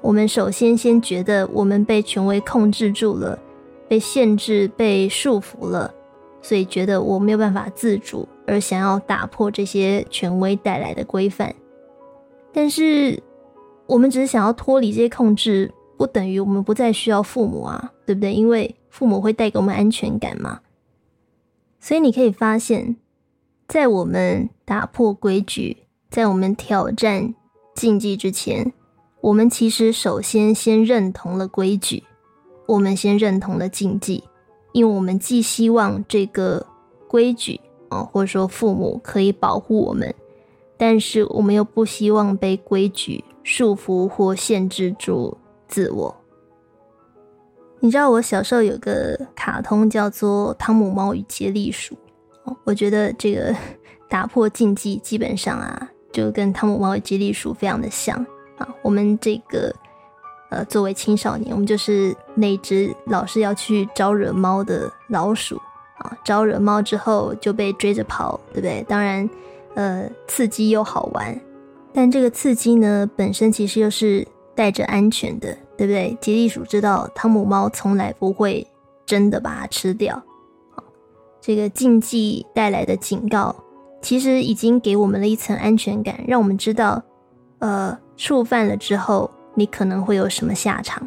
[0.00, 3.38] 我们首先先觉得我们被权威控制住了。
[3.88, 5.92] 被限制、被束缚了，
[6.40, 11.54] 所以觉得我没有办法自主，而想要打破这些权威带来的规范。
[12.54, 13.22] 但是，
[13.84, 18.32] 我们只是想要脱离这些控制，不等于我们不再需要父母啊，对不对？
[18.32, 20.58] 因为父母会带给我们安全感嘛。
[21.84, 22.94] 所以你可以发现，
[23.66, 25.78] 在我们打破规矩，
[26.08, 27.34] 在我们挑战
[27.74, 28.72] 禁忌之前，
[29.20, 32.04] 我们其实首先先认同了规矩。
[32.66, 34.22] 我们先认同了禁忌，
[34.70, 36.64] 因为我们既希望这个
[37.08, 40.14] 规矩啊，或者说父母可以保护我们，
[40.76, 46.21] 但是我们又不希望被规矩束缚或限制住自我。
[47.84, 51.96] 你知道我小时候有个卡通叫做《汤姆猫与杰利鼠》，
[52.62, 53.52] 我觉得这个
[54.08, 58.16] 打破禁忌基本上啊，就跟汤姆猫与杰利鼠非常的像
[58.56, 58.68] 啊。
[58.82, 59.74] 我们这个。
[60.50, 65.56] 呃，作为青少年，我们就是那只老是要去招惹猫的老鼠
[65.96, 66.14] 啊！
[66.22, 68.84] 招惹猫之后就被追着跑，对不对？
[68.86, 69.26] 当然，
[69.74, 71.40] 呃，刺激又好玩，
[71.94, 76.16] 但这个刺激呢，本身其实又是带着安全的，对不对？
[76.20, 78.64] 杰利鼠知道汤姆猫从来不会
[79.04, 80.22] 真的把它吃掉。
[81.40, 83.56] 这个禁忌带来的警告，
[84.00, 87.02] 其实已经给我们了一层安全感，让我们知道，
[87.58, 89.28] 呃，触犯了之后。
[89.54, 91.06] 你可能会有什么下场？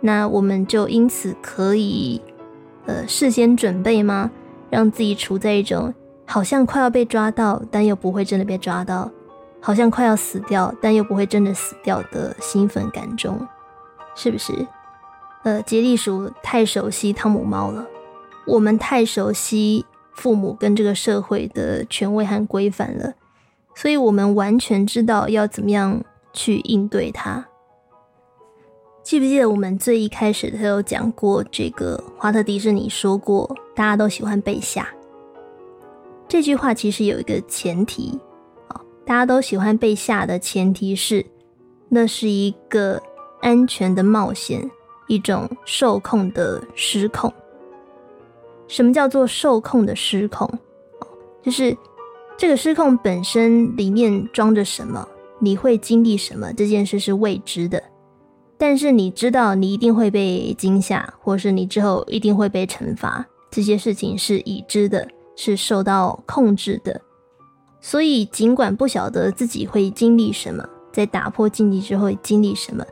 [0.00, 2.18] 那我们就因此可以，
[2.86, 4.30] 呃，事先准备吗？
[4.70, 5.92] 让自己处在一种
[6.24, 9.10] 好像快要被抓到，但又不会真的被抓到；
[9.60, 13.38] 好像快要死掉，但又不会真的死掉的兴奋感中，
[14.22, 14.52] 是不是？
[15.44, 17.86] 呃，杰利鼠太熟悉汤姆猫了，
[18.46, 23.14] 我们太熟悉父母跟这个社会的权威和规范了，
[23.74, 26.04] 所以我们完全知道要怎么样
[26.34, 27.46] 去应对它。
[29.02, 34.86] 记不记得我们最一开始他有讲过，这个华特迪士尼说过，大家都喜欢被吓。
[36.28, 38.20] 这句话其实有一个前提
[38.68, 41.24] 啊，大家都喜欢被吓的前提是，
[41.88, 43.02] 那是一个
[43.40, 44.70] 安全的冒险，
[45.06, 47.32] 一种受控的失控。
[48.68, 50.48] 什么叫做受控的失控？
[51.42, 51.76] 就是
[52.36, 55.06] 这个失控本身里面装着什么，
[55.38, 57.82] 你会经历什么，这件事是未知的。
[58.56, 67.00] 但是你知道你一定会被惊吓，或是你之后一定会被惩罚，这些事情是已知的，是受到控制的。
[67.80, 70.62] 所以尽管不晓得自己会经历什么，
[70.92, 72.84] 在打破禁忌之后经历什么，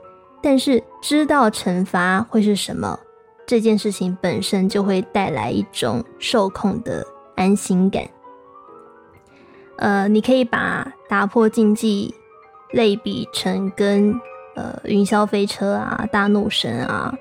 [0.43, 2.99] 但是知道惩罚会是什么。
[3.47, 7.03] 这件事情本身就会带来一种受控的
[7.35, 8.07] 安心感。
[9.79, 12.15] 呃，你可以把打破禁忌
[12.73, 14.13] 类比成跟
[14.55, 17.15] 呃云霄飞车啊、大怒神啊、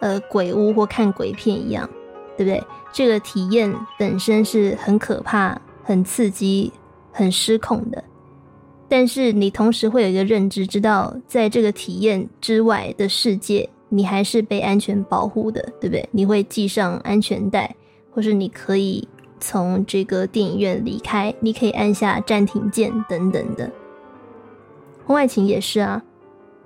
[0.00, 1.88] 呃鬼屋或看鬼片一样，
[2.36, 2.62] 对不对？
[2.92, 6.72] 这个体验本身是很可怕、很刺激、
[7.10, 8.04] 很失控的，
[8.88, 13.68] 但是你同时会有一个认知，知道在这个体验之外的世界。
[13.88, 16.08] 你还是被安全保护的，对不对？
[16.10, 17.72] 你会系上安全带，
[18.10, 19.06] 或是你可以
[19.38, 23.70] 从这个电影院离开，你可以按下暂停键等等的。
[25.06, 26.02] 婚外情也是啊，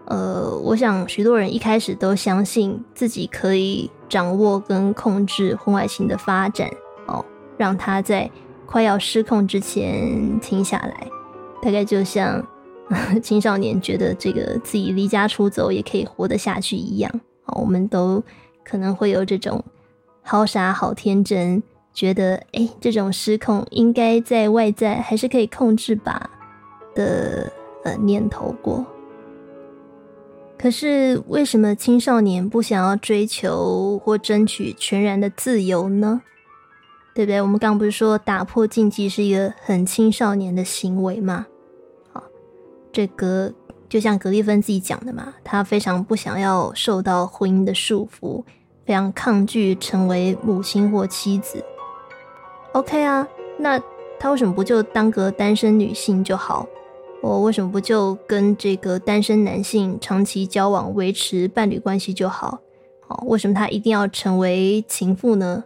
[0.07, 6.71] 呃，我想许多人一开始都相信自己可以掌握跟控制婚外情的发展
[7.07, 7.23] 哦，
[7.59, 8.29] 让他在
[8.65, 11.07] 快要失控之前停下来，
[11.63, 12.45] 大概就像。
[13.23, 17.09] 青少年觉得这个自己离家出走也可以活得下去一样
[17.45, 18.21] 啊，我们都
[18.65, 19.65] 可能会有这种
[20.23, 21.63] 好傻好天真，
[21.95, 26.29] 觉得哎，这种失控应该在外在还是可以控制吧
[26.93, 27.49] 的
[27.85, 28.85] 呃念头过。
[30.59, 36.21] 可是为什么青少年不想要追求或争取全然的自由呢？
[37.15, 37.41] 对不对？
[37.41, 41.47] 我们刚不是说打破禁忌是一个很青少年的行为吗？
[42.93, 43.53] 这个
[43.89, 48.43] 就像格利芬自己讲的嘛，他非常不想要受到婚姻的束缚，
[48.85, 51.65] 非常抗拒成为母亲或妻子。
[52.73, 53.27] OK 啊，
[53.59, 53.81] 那
[54.19, 56.67] 他为什么不就当个单身女性就好？
[57.23, 62.59] 我为什么不就跟这个单身男性长期交往，维持伴侣关系就好？
[63.09, 65.63] 哦，为什么他一定要成为情妇呢？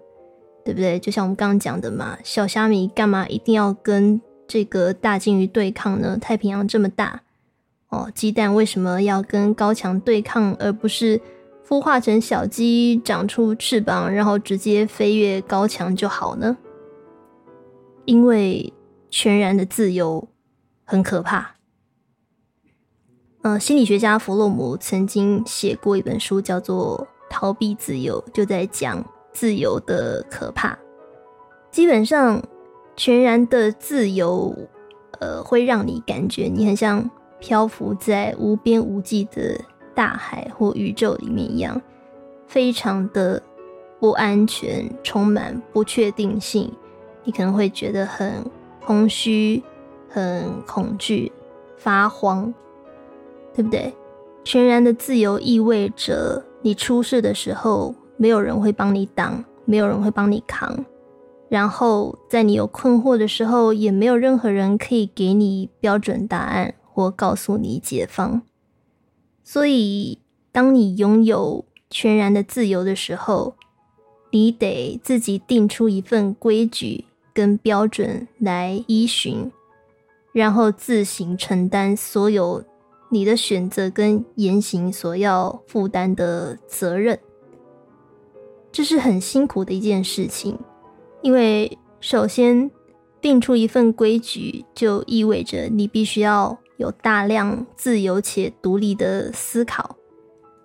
[0.65, 0.99] 对不对？
[0.99, 4.21] 就像我们刚刚讲的嘛，小虾米干嘛一定要跟？
[4.47, 6.19] 这个大鲸鱼对抗呢？
[6.21, 7.23] 太平洋这么大
[7.89, 11.19] 哦，鸡蛋为什么要跟高墙对抗，而不是
[11.67, 16.59] 孵化成小鸡，长出翅膀，然后直接飞越高墙就好呢？
[18.05, 18.71] 因为
[19.09, 20.29] 全然的自由
[20.85, 21.55] 很可怕。
[23.41, 29.03] 呃，心理学家弗洛姆曾经写过一本书，叫做《逃避自由》，就在讲
[29.35, 30.79] 自由的可怕。
[31.71, 32.43] 基本上。
[32.97, 34.55] 全然的自由，
[35.19, 37.11] 呃，会让你感觉你很像
[37.41, 39.61] 漂浮在无边无际的
[39.97, 41.83] 大海或宇宙里面一样，
[42.47, 43.43] 非常的
[43.99, 46.73] 不安全，充满不确定性。
[47.25, 48.49] 你可能会觉得很
[48.87, 49.61] 空虚、
[50.09, 51.33] 很恐惧、
[51.77, 52.55] 发慌，
[53.53, 53.93] 对不对？
[54.45, 60.85] 全然的自由意味着你出事的时候，没有人会帮你挡，没有人会帮你扛。
[61.49, 68.43] 然后，在你有困惑的时候，也没有任何人可以给你标准答案或告诉你解方。
[69.45, 70.19] 所以，
[70.51, 73.55] 当你拥有全然的自由的时候，
[74.31, 79.53] 你得自己定出一份规矩跟标准来依循，
[80.33, 82.65] 然后自行承担所有
[83.11, 87.17] 你的选择跟言行所要负担的责任。
[88.75, 90.59] 这是很辛苦的一件事情。
[91.23, 92.69] 因为首先
[93.21, 99.95] 定出一份规矩，就意味着你必须要有大量自由且独立的思考，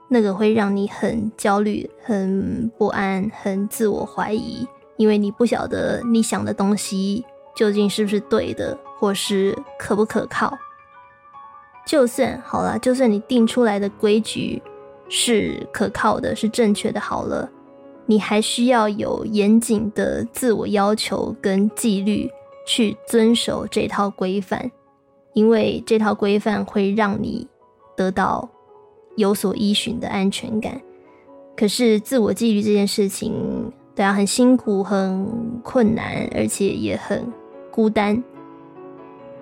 [0.10, 7.24] 那个会让你很焦虑、很不安、很自我怀疑，因为你不晓得你想的东西
[7.56, 10.58] 究竟是不是对的，或是可不可靠。
[11.86, 14.60] 就算好了，就算你定出来的规矩
[15.10, 17.48] 是可靠的、是正确的，好了。
[18.10, 22.28] 你还需要有严谨的自我要求跟纪律
[22.66, 24.72] 去遵守这套规范，
[25.34, 27.48] 因为这套规范会让你
[27.96, 28.50] 得到
[29.16, 30.82] 有所依循的安全感。
[31.56, 37.32] 可是自我纪律这件事情，对啊，很辛苦，很困难，而且也很
[37.70, 38.24] 孤单。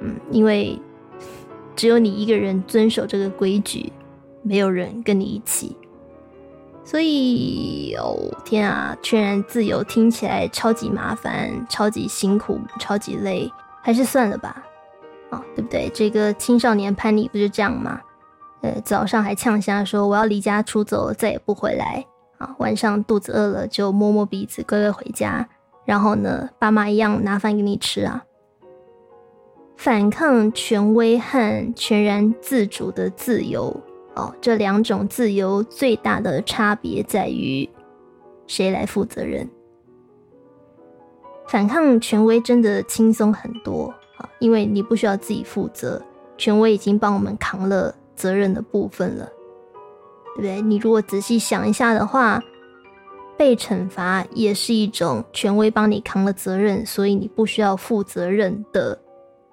[0.01, 0.78] 嗯，因为
[1.74, 3.93] 只有你一个人遵守这个规矩，
[4.43, 5.74] 没有人跟你一起。
[6.88, 8.16] 所以，哦
[8.46, 13.52] 天啊，全然自由听起来超级麻烦、超级辛苦、超级累，
[13.84, 14.64] 还是算了吧。
[15.30, 15.92] 啊，对不对？
[15.94, 18.00] 这个青少年叛逆不就这样吗？
[18.62, 22.06] 呃，早上还呛瞎说我要离家出走，再也不回来。
[22.38, 25.46] 啊，晚上肚子饿了就摸摸鼻子，乖乖回家。
[25.84, 28.24] 然后呢，爸妈一样拿饭给你吃啊。
[29.76, 33.76] 反抗权威和全然自主的自由，
[34.18, 37.70] 哦，这两种自由最大的差别在于
[38.47, 39.47] 谁来负责任。
[41.47, 46.01] 反抗权威真的轻松很多啊，因为你不需要自己负责，
[46.36, 49.30] 权威已经帮我们扛了责任的部分了。
[50.36, 50.61] 对不对？
[50.61, 52.43] 你如果仔细想一下的话，
[53.38, 58.99] 被惩罚也是一种权威帮你扛了责任，所以你不需要负责任的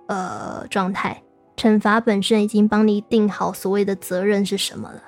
[0.08, 1.22] 呃状态。
[1.57, 5.00] 惩罚本身已经帮你定好所谓的责任是什么了，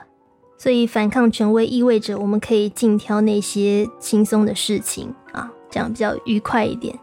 [0.56, 6.98] 所以反抗权威意味着我们可以尽挑那些轻松的事情啊，这样比较愉快一点。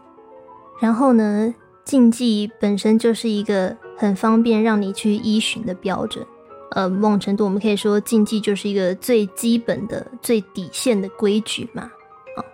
[0.80, 6.26] 然后呢，禁忌本身就是一个很方便让你去依循的标准。
[6.70, 11.88] 呃，某种程度，我们可以说禁忌就是一个最基本的、最底线的规矩嘛。
[12.36, 12.44] 好，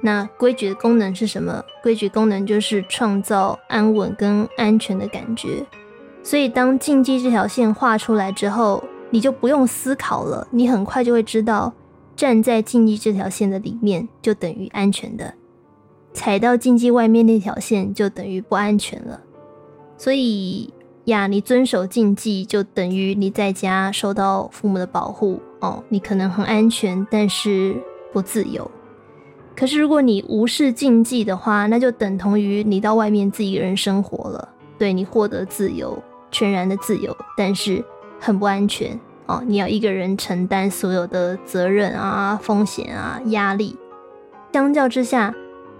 [0.00, 1.64] 那规矩的功能是什么？
[1.82, 5.66] 规矩功能就是创造安稳跟安全的感觉。
[6.24, 11.72] 所以，当禁忌这条线画出来之后，你就不用思考了，你很快就会知道，
[12.16, 15.34] 站在禁忌这条线的里面就等于安全的，
[16.12, 19.20] 踩到禁忌外面那条线就等于不安全了。
[19.96, 20.72] 所以。
[21.04, 25.84] 呀，你遵守禁忌，就等于你在家受到父母的保护哦。
[25.90, 27.76] 你可能很安全，但是
[28.10, 28.70] 不自由。
[29.54, 34.48] 可是如果你无视禁忌的话，那就等同于你到外面自己一个人生活了。
[34.78, 36.02] 对你获得自由，
[36.34, 37.84] 全然的自由，但是
[38.18, 39.40] 很不安全哦。
[39.46, 43.78] 你要一个人承担所有的责任啊、风险啊、压力。
[44.52, 45.32] 相较之下，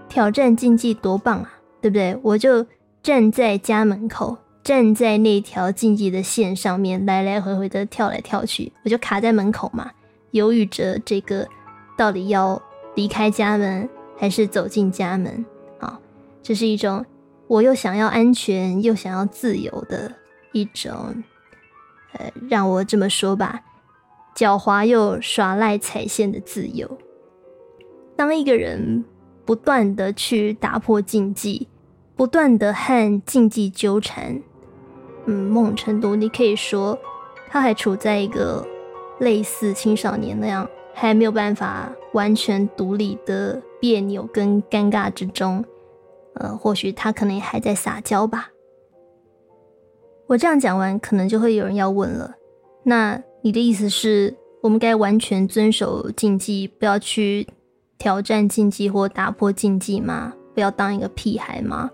[0.07, 2.17] 挑战禁忌多棒啊，对不对？
[2.23, 2.65] 我就
[3.03, 4.37] 站在家门口。
[4.63, 9.91] 站在那条禁忌的线上面，来来回回的跳来跳去，我就卡在门口嘛，
[10.31, 11.47] 犹豫着这个
[11.95, 12.59] 到底要
[12.95, 13.87] 离开家门
[14.17, 15.45] 还是走进家门
[15.79, 15.99] 啊？
[16.41, 17.05] 这是一种
[17.45, 20.11] 我又想要安全又想要自由的
[20.55, 21.21] 一种，
[22.13, 23.59] 呃，让我这么说吧，
[24.33, 26.97] 狡猾又耍赖踩线的自由。
[28.15, 29.03] 当一个人
[29.43, 31.67] 不断的去打破禁忌，
[32.15, 34.41] 不断的和禁忌纠缠。
[35.25, 36.97] 嗯，某种程度，你可以说，
[37.49, 38.65] 他还处在一个
[39.19, 45.65] 类似青少年那样，还没有办法完全独立的别扭跟尴尬之中。
[46.35, 48.51] 呃，或许他可能还在撒娇吧。
[50.27, 52.35] 我这样讲完，可能就会有人要问了：
[52.83, 57.47] 那你的意思是我们该完全遵守禁忌，不要去
[57.97, 60.33] 挑战禁忌或打破禁忌吗？
[60.53, 61.91] 不要当一个屁孩吗？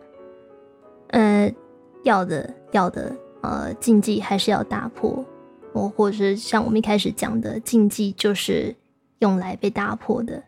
[1.09, 1.53] 呃。
[2.03, 5.23] 要的，要的，呃，禁忌还是要打破，
[5.71, 8.75] 我或者是像我们一开始讲的，禁忌就是
[9.19, 10.41] 用来被打破的。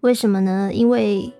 [0.00, 0.70] 为什么呢？
[0.72, 1.30] 因为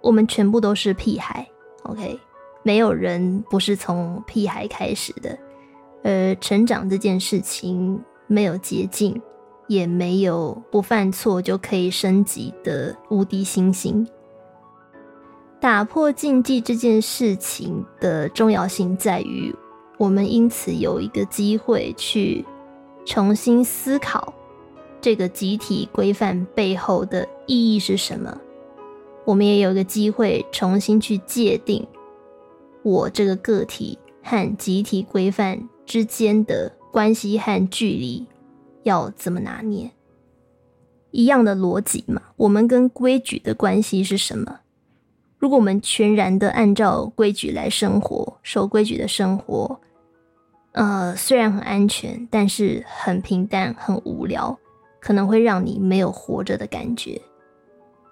[0.00, 1.46] 我们全部都是屁孩
[1.82, 2.18] ，OK，
[2.66, 5.38] 没有人不是从屁孩开始的。
[6.02, 9.22] 呃，成长这件事情没有捷径，
[9.68, 14.04] 也没有不犯错就可以升级的无敌星星。
[15.60, 19.54] 打破禁忌这件事情的重要性在于，
[19.96, 22.44] 我们因此有一个机会去
[23.04, 24.34] 重新思考
[25.00, 28.36] 这个集体规范背后的意义是什么。
[29.24, 31.86] 我们也有一个机会重新去界定
[32.86, 38.24] 我这个个体和集体规范之间的关系和距离
[38.84, 39.90] 要怎么拿捏。
[41.10, 44.60] 一样的逻辑嘛，我们跟规矩的关系是什么？
[45.36, 49.80] 如果我们全然的按照规矩来生活，守规矩的生活，
[50.70, 54.56] 呃，虽然很安全，但是很平淡、很无聊，
[55.00, 57.20] 可能会让你没有活着的感觉。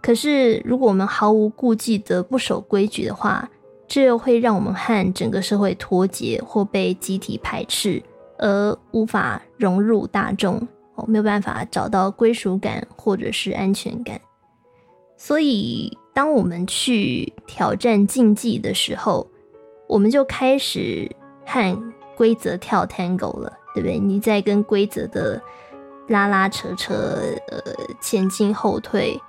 [0.02, 3.48] 可是，如果我们毫无顾忌的不守规矩的话，
[3.86, 8.02] 这又会让我们和整个社会脱节，或被集体排斥，
[8.38, 10.56] 而无法融入大众，
[10.94, 14.20] 哦，没有办法找到归属感或者是安全感。
[15.16, 15.96] 所以。
[16.14, 19.26] 当我们去挑战禁忌的时候，
[19.88, 21.10] 我们就开始
[21.44, 23.98] 和规则跳 tango 了，对不对？
[23.98, 25.42] 你在跟规则的
[26.06, 26.94] 拉拉扯扯，
[27.48, 27.60] 呃，
[28.00, 29.20] 前进后退，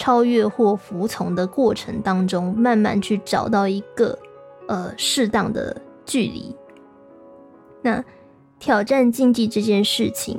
[0.00, 4.18] 超越或服从的过程当中，慢慢去找到一个
[4.66, 5.76] 呃适当的
[6.06, 6.56] 距离。
[7.82, 8.02] 那
[8.58, 10.38] 挑战禁忌这件事情，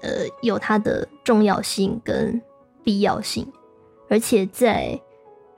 [0.00, 2.40] 呃，有它的重要性跟
[2.82, 3.46] 必要性，
[4.08, 4.98] 而且在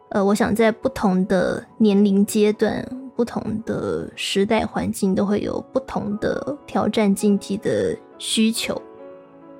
[0.08, 2.84] 呃，我想在不同的年龄阶段、
[3.14, 8.74] 不同的时代环境，都会有不同的挑战禁忌的需求。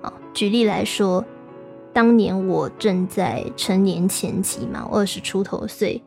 [0.03, 1.25] 啊，举例来说，
[1.95, 6.03] 当年我正在成年前期嘛，二十出头岁，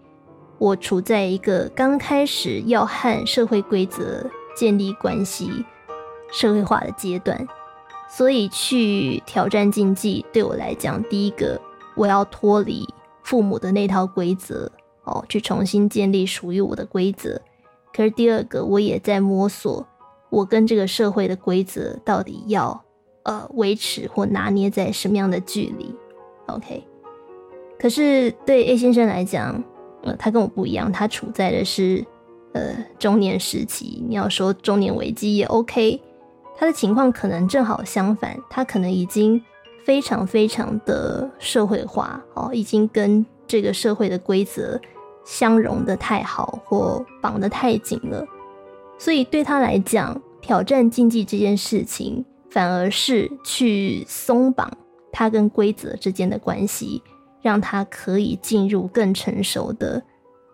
[0.59, 5.49] 我处在一个刚开始要和社会规则建立关系、
[6.31, 7.47] 社会化的阶段，
[8.09, 11.59] 所以去挑战禁忌，对我来讲，第一个
[11.95, 12.85] 我要脱离。
[13.23, 14.71] 父母的那套规则
[15.03, 17.41] 哦，去重新建立属于我的规则。
[17.93, 19.85] 可是第二个，我也在摸索，
[20.29, 22.81] 我跟这个社会的规则到底要
[23.27, 25.93] 呃维持或拿捏在什么样的距离
[26.47, 26.83] ？OK。
[27.77, 29.63] 可是对 A 先生来讲，
[30.01, 32.03] 呃，他跟我不一样，他处在的是
[32.53, 34.03] 呃中年时期。
[34.09, 36.01] 你要说中年危机也 OK，
[36.57, 39.39] 他的情况可能正好相反，他可能已经。
[39.85, 44.77] 非常非常的社会化哦，已经跟这个社会的规则
[45.23, 48.27] 相融的太好，或绑得太紧了，
[48.97, 54.71] 所以对他来讲，挑战禁忌这件事情，反而是去松绑
[55.11, 57.01] 他跟规则之间的关系，
[57.41, 60.01] 让他可以进入更成熟的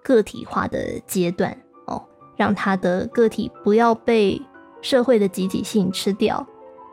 [0.04, 2.04] 个体化的阶段哦，
[2.36, 4.42] 让他的个体不要被
[4.82, 6.46] 社会的集体性吃掉，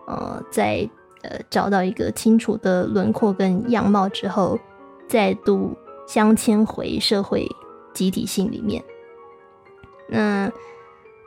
[0.07, 0.89] 呃，在。
[1.23, 4.59] 呃，找到一个清楚的轮廓跟样貌之后，
[5.07, 5.77] 再度
[6.07, 7.47] 镶嵌回社会
[7.93, 8.83] 集体性里面。
[10.09, 10.51] 那，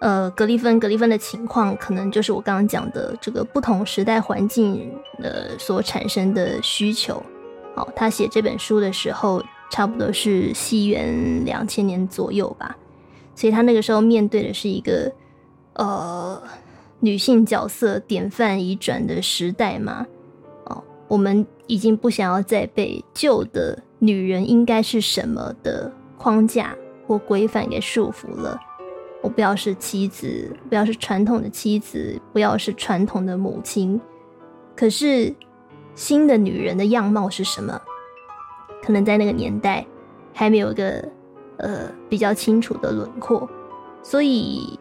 [0.03, 7.23] 呃格里芬，格里芬的情况可能就是我刚刚讲的这个不同时代环境呃所产生的需求。
[7.73, 9.41] 好，他写这本书的时候，
[9.71, 12.75] 差不多是西元两千年左右吧，
[13.33, 15.09] 所以他那个时候面对的是一个
[15.75, 16.43] 呃。
[16.99, 20.07] 女性角色典范移转的时代嘛，
[20.63, 26.73] 哦，我们已经不想要再被旧的女人应该是什么的框架
[27.05, 28.57] 或规范给束缚了。
[29.23, 33.99] 我不要是妻子，不要是传统的妻子，不要是传统的母亲。
[34.75, 35.33] 可是
[35.95, 37.81] 新的女人的样貌是什么？
[38.83, 39.83] 可能在那个年代
[40.33, 41.09] 还没有一个
[41.57, 43.49] 呃比较清楚的轮廓，
[44.03, 44.77] 所以。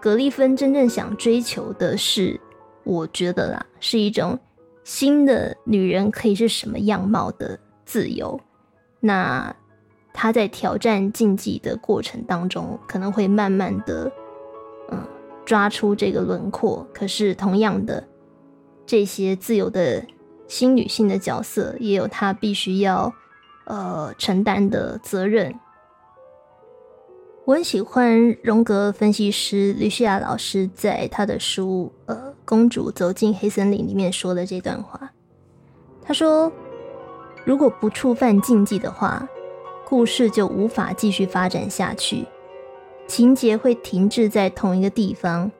[0.00, 2.40] 格丽芬真正想追求的是，
[2.84, 4.38] 我觉得啦，是一种
[4.84, 8.40] 新的女人可以是什么样貌的自由。
[9.00, 9.52] 那
[10.20, 14.10] 她在挑战禁忌的过程当中，可能会慢慢的，
[14.90, 14.98] 嗯，
[15.44, 16.84] 抓出这个轮廓。
[16.92, 18.02] 可是同样的，
[18.84, 20.04] 这些自由的
[20.48, 23.14] 新女性的角色，也有她必须要
[23.66, 25.54] 呃承担的责任。
[27.44, 35.12] 我很喜欢荣格分析师吕西亚老师在他的书《呃，公主走进黑森林》里面说的这段话。
[36.02, 36.50] 他说
[37.46, 39.26] ：“如果不触犯禁忌的话，
[39.88, 42.26] 故事就无法继续发展下去，
[43.06, 45.50] 情节会停滞在同一个地方，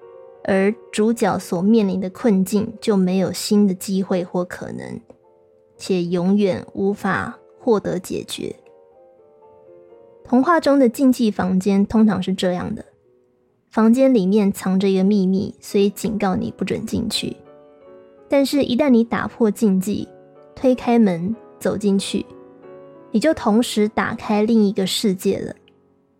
[0.45, 5.01] 而主角所面临的困境就没有新的机会或可能，
[5.79, 8.55] 且永远无法获得解决。”
[10.23, 12.85] 童话中的禁忌房间通常是这样的：
[13.71, 17.35] 房间里面藏着一个秘密，所以警告你不准进去。
[18.29, 20.07] 但是，一旦你打破禁忌，
[20.55, 22.27] 推开门走进去，
[23.11, 25.55] 你就同时打开另一个世界了。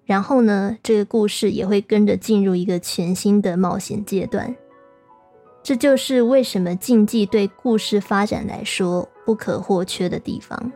[0.05, 4.55] 然后呢，这个故事也会跟着进入一个全新的冒险阶段。
[5.63, 10.73] 这就是为什么禁忌对故事发展来说不可或缺的地方。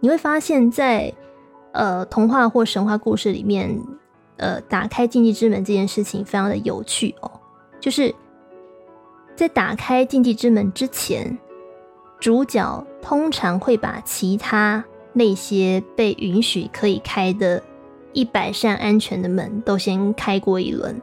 [0.00, 1.12] 你会发现在。
[1.76, 3.76] 呃，童话或神话故事里面，
[4.36, 7.28] 呃，打开禁忌之门这件事情非常的有趣哦。
[7.80, 8.14] 就是
[9.34, 11.36] 在打开禁忌之门之前，
[12.20, 14.82] 主角通常会把其他
[15.12, 17.62] 那些被允许可以开的
[18.14, 20.98] 一百扇安全的门都先开过一轮，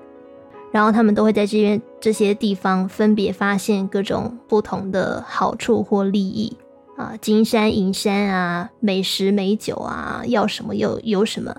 [0.71, 6.57] 然后他们都会在这边这些地方分别发现各种不同的好处或利益。
[6.97, 11.55] 啊，金山银山啊，美食美酒啊，要什么有有什么？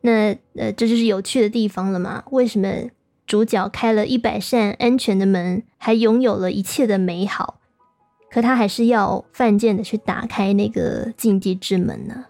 [0.00, 2.22] 那呃，这就是有趣的地方了嘛？
[2.30, 2.68] 为什么
[3.26, 7.60] 主角开了一百扇安全的门，还拥有了一切的美好，
[8.34, 12.24] 可他还是要犯贱的去打开那个禁忌之门呢？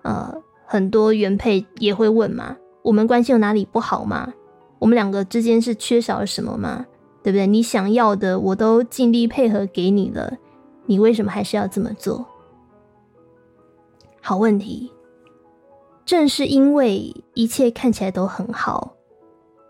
[0.00, 4.32] 呃，很多原配也会问嘛：我们关系有哪里不好吗？
[4.78, 6.86] 我们两个之间是缺少了什么吗？
[7.22, 7.46] 对不对？
[7.46, 10.32] 你想要的我都尽力配合给你了。
[10.86, 12.24] 你为什么还是要这么做？
[14.22, 14.90] 好问题。
[16.06, 18.94] 正是因为一切看起来都很好，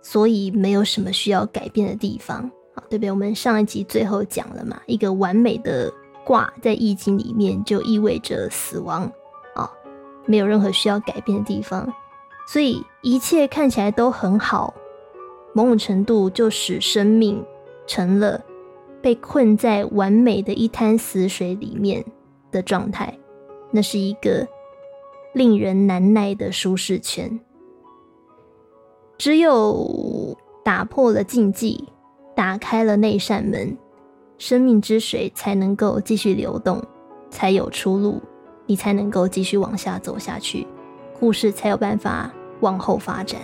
[0.03, 2.49] 所以没有什么需要改变的地方，
[2.89, 3.11] 对不对？
[3.11, 5.93] 我们上一集最后讲了嘛，一个完美的
[6.25, 9.11] 卦在易经里面就意味着死亡
[9.55, 9.71] 啊，
[10.25, 11.93] 没有任何需要改变的地方，
[12.49, 14.75] 所以一切看起来都很好，
[15.53, 17.45] 某种程度就使生命
[17.87, 18.45] 成了
[19.01, 22.05] 被困在完美的一滩死水里面
[22.51, 23.19] 的状态，
[23.71, 24.47] 那是一个。
[25.33, 27.39] 令人难耐的舒适圈，
[29.19, 30.35] 只有
[30.65, 31.87] 打破了禁忌，
[32.37, 33.77] 打开了那扇门，
[34.39, 36.81] 生命之水才能够继续流动，
[37.31, 38.23] 才有出路，
[38.67, 40.67] 你才能够继续往下走下去，
[41.19, 42.31] 故事才有办法
[42.61, 43.41] 往后发展。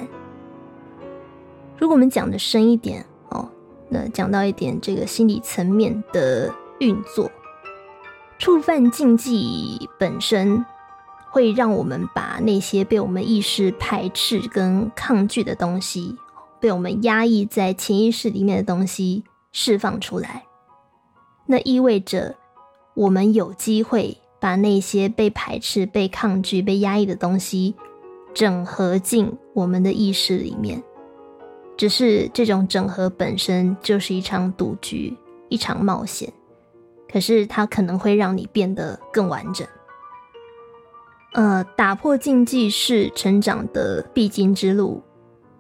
[1.79, 3.49] 如果我们讲的深一点哦，
[3.89, 7.31] 那讲到一点这个心理层面的运作，
[8.39, 10.65] 触犯禁忌本身。
[11.35, 16.15] 会让我们把那些被我们意识排斥跟抗拒的东西，
[16.63, 20.45] 被我们压抑在潜意识里面的东西释放出来。
[21.45, 22.37] 那意味着
[22.95, 27.75] 我们有机会把那些被排斥、被抗拒、被压抑的东西
[28.33, 30.81] 整合进我们的意识里面。
[31.77, 35.13] 只是这种整合本身就是一场赌局，
[35.49, 36.33] 一场冒险。
[37.11, 39.67] 可是它可能会让你变得更完整。
[41.33, 45.03] 呃，打破禁忌是成长的必经之路。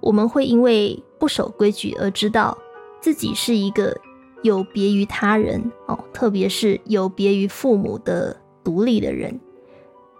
[0.02, 2.58] 我们会因为不守规矩而知道
[3.00, 3.96] 自己是一个
[4.42, 9.40] 有别于他人哦，特别是有别于父母的独立的人。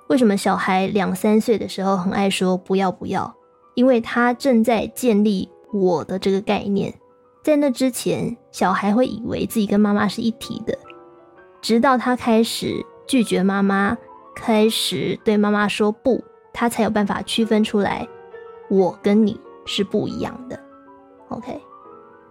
[0.09, 3.35] 为什么小孩两三岁的时候很爱说不要不要？
[3.75, 6.95] 因为他正在建立我的这个概念。
[7.43, 10.79] 在那之前，小孩会以为自己跟妈妈是一体的，
[11.61, 13.99] 直到他开始拒绝妈妈。
[14.35, 18.09] 开始对妈妈说不，他才有办法区分出来，
[18.71, 20.59] 我跟你是不一样的。
[21.29, 21.61] OK，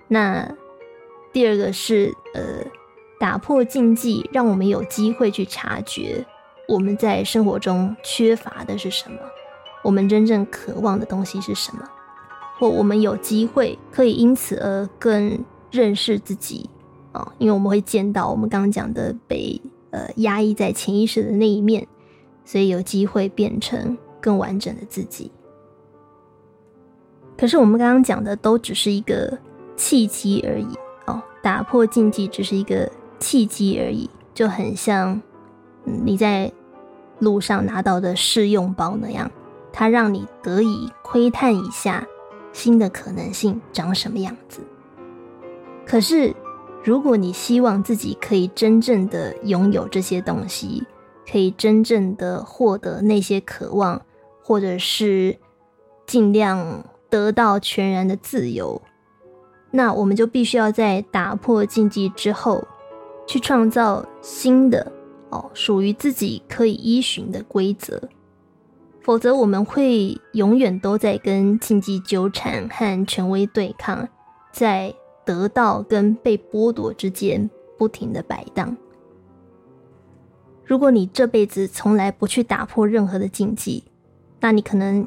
[0.08, 0.48] 那
[1.34, 2.64] 第二个是呃，
[3.20, 6.26] 打破禁忌，让我们有机会去察觉
[6.68, 9.18] 我们在生活中缺乏的是什么，
[9.84, 11.84] 我们真正渴望的东西是什么，
[12.60, 16.70] 或我们有机会可以因此而更认识自己
[17.12, 19.62] 啊，因为我们会见到我们刚刚讲的被。
[19.94, 21.86] 呃，压抑在潜意识的那一面，
[22.46, 25.30] 所以有机会变成更完整的自己。
[27.42, 29.36] 可是我们刚刚讲的都只是一个
[29.76, 30.68] 契机而已
[31.08, 32.88] 哦，打破禁忌只是一个
[33.18, 35.20] 契机而已，就很像
[35.84, 36.52] 你在
[37.18, 39.32] 路上拿到的试用包那样，
[39.74, 42.08] 它让你得以窥探一下
[42.54, 44.62] 新的可能性长什么样子。
[45.84, 46.32] 可是。
[46.84, 50.84] 如果你希望自己可以真正的拥有这些东西，
[51.32, 54.02] 可以真正的获得那些渴望，
[54.42, 55.38] 或者是
[56.08, 58.82] 尽量得到全然的自由，
[59.70, 62.68] 那我们就必须要在打破禁忌之后，
[63.28, 64.92] 去创造新的
[65.30, 68.02] 哦，属于自己可以依循的规则。
[69.02, 74.10] 否则，我们会永远都在跟禁忌纠缠和权威对抗，
[74.52, 74.96] 在。
[75.24, 77.48] 得到跟被剥夺之间
[77.78, 78.76] 不停的摆荡。
[80.66, 83.84] 如果你这辈子从来不去打破任何的禁忌，
[84.40, 85.06] 那你可能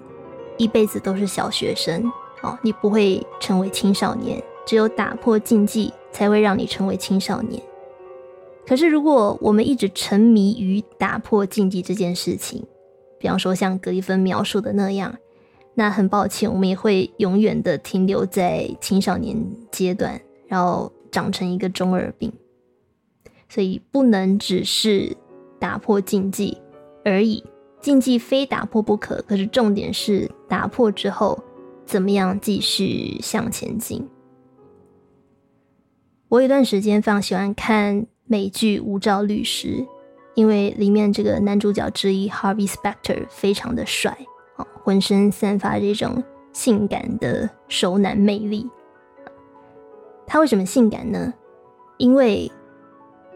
[0.57, 2.11] 一辈子都是小学生
[2.43, 4.43] 哦，你不会成为青少年。
[4.67, 7.63] 只有打破禁忌，才会让你成为青少年。
[8.67, 12.65] 可是，如果我们一直沉迷于打破禁忌这件事情，
[13.19, 15.15] 比方说像格里芬描述的那样。
[15.75, 19.37] 那很抱歉，我们也会永远的停留在青少年
[19.71, 22.33] 阶段，然后长成一个中二病。
[23.49, 25.15] 所以不能只是
[25.59, 26.57] 打破禁忌
[27.05, 27.45] 而已，
[27.85, 29.23] 禁忌非打破不可。
[29.29, 31.39] 可是重点是打破之后，
[31.85, 34.09] 怎么样继续向前进？
[36.31, 39.69] 我有一段时间非常喜欢看美剧《无照律师》，
[40.35, 44.17] 因为里面这个男主角之一 Harvey Specter 非常的帅。
[44.83, 46.25] 浑身散发着一种
[46.55, 48.67] 性感的熟男魅力。
[50.27, 51.35] 他为什么性感呢？
[51.99, 52.51] 因为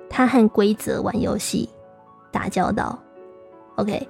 [0.09, 1.69] 他和规则玩游戏、
[2.33, 2.99] 打交道。
[3.77, 4.09] OK，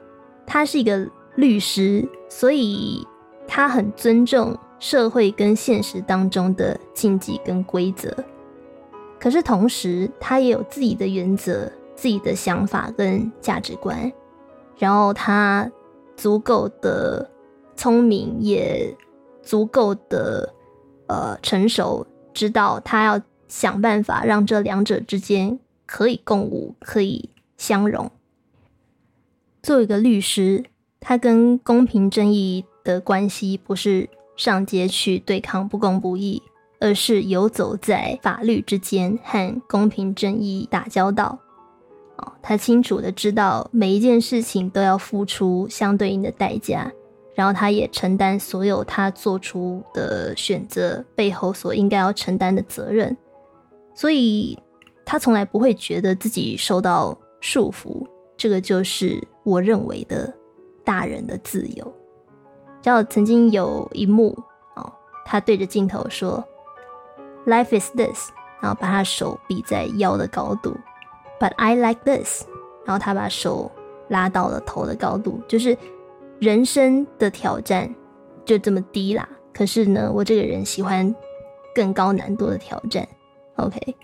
[0.48, 3.06] 他是一个律师，所以
[3.46, 8.12] 他很尊重社会跟现实当中的禁忌跟规则。
[9.20, 14.10] 可是同时，他也有自己的原则、自己的想法跟价值观。
[14.76, 15.70] 然后他。
[16.16, 17.30] 足够的
[17.76, 18.92] 聪明，也
[19.40, 20.52] 足够的
[21.06, 22.04] 呃成熟，
[22.34, 28.10] 知道他要想办法让这两者之间可以共舞，可以相容。
[29.62, 30.64] 作为一个律师，
[31.00, 36.42] 他跟公平正义的关系不是上街去对抗不公不义，
[36.80, 41.38] 而是游走在法律之间，和公平正义打交道。
[42.16, 46.90] 哦，他清楚的知道每一件事情都要付出相对应的代价。
[47.34, 53.16] 然后他也承担所有他做出的选择背后所应该要承担的责任，
[53.94, 54.58] 所以
[55.04, 58.04] 他从来不会觉得自己受到束缚。
[58.36, 60.32] 这个就是我认为的
[60.84, 61.92] 大人的自由。
[62.80, 64.36] 叫曾经有一幕
[64.76, 64.92] 哦，
[65.24, 66.44] 他对着镜头说
[67.46, 68.30] ：“Life is this。”
[68.60, 70.76] 然后把他手比在腰的高度
[71.40, 72.44] ，“But I like this。”
[72.84, 73.70] 然后他把手
[74.08, 75.76] 拉到了头的高度，就是。
[76.40, 77.92] 人生的挑战
[78.44, 81.12] 就这么低啦，可是呢，我这个人喜欢
[81.74, 83.04] 更高难度的挑战。
[83.56, 83.96] OK，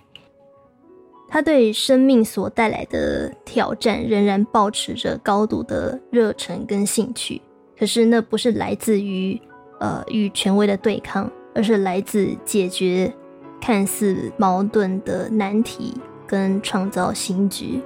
[1.35, 7.43] 他对生命所带来的挑战仍然保持着高度的热忱跟兴趣，
[7.77, 9.37] 可是那不是来自于
[9.81, 13.13] 呃与权威的对抗，而是来自解决
[13.61, 15.95] 看似矛盾的难题
[16.25, 17.83] 跟创造新局。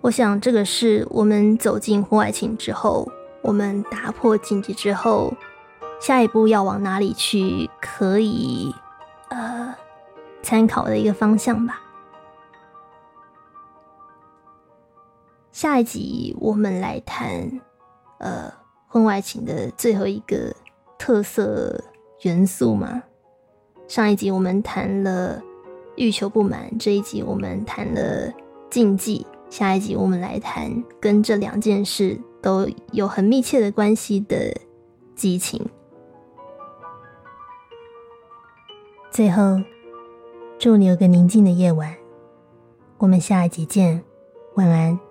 [0.00, 3.10] 我想，这个是我们走进婚外情之后，
[3.42, 5.34] 我们打破禁忌之后，
[6.00, 8.72] 下一步要往哪里去，可以
[9.30, 9.74] 呃
[10.44, 11.82] 参考的一个方向吧。
[15.58, 17.50] 下一集我们来谈
[18.18, 18.48] 呃
[18.86, 20.54] 婚外情的最后一个
[20.96, 21.82] 特色
[22.22, 23.02] 元素嘛。
[23.88, 25.42] 上一集我们谈了
[25.96, 28.32] 欲求不满，这一集我们谈了
[28.70, 29.26] 禁忌。
[29.50, 30.70] 下一集我们来谈
[31.00, 34.56] 跟这两件事都有很密切的关系的
[35.16, 35.60] 激情。
[39.10, 39.60] 最后，
[40.56, 41.92] 祝你有个宁静的夜晚。
[42.98, 44.04] 我们下一集见，
[44.54, 45.07] 晚安。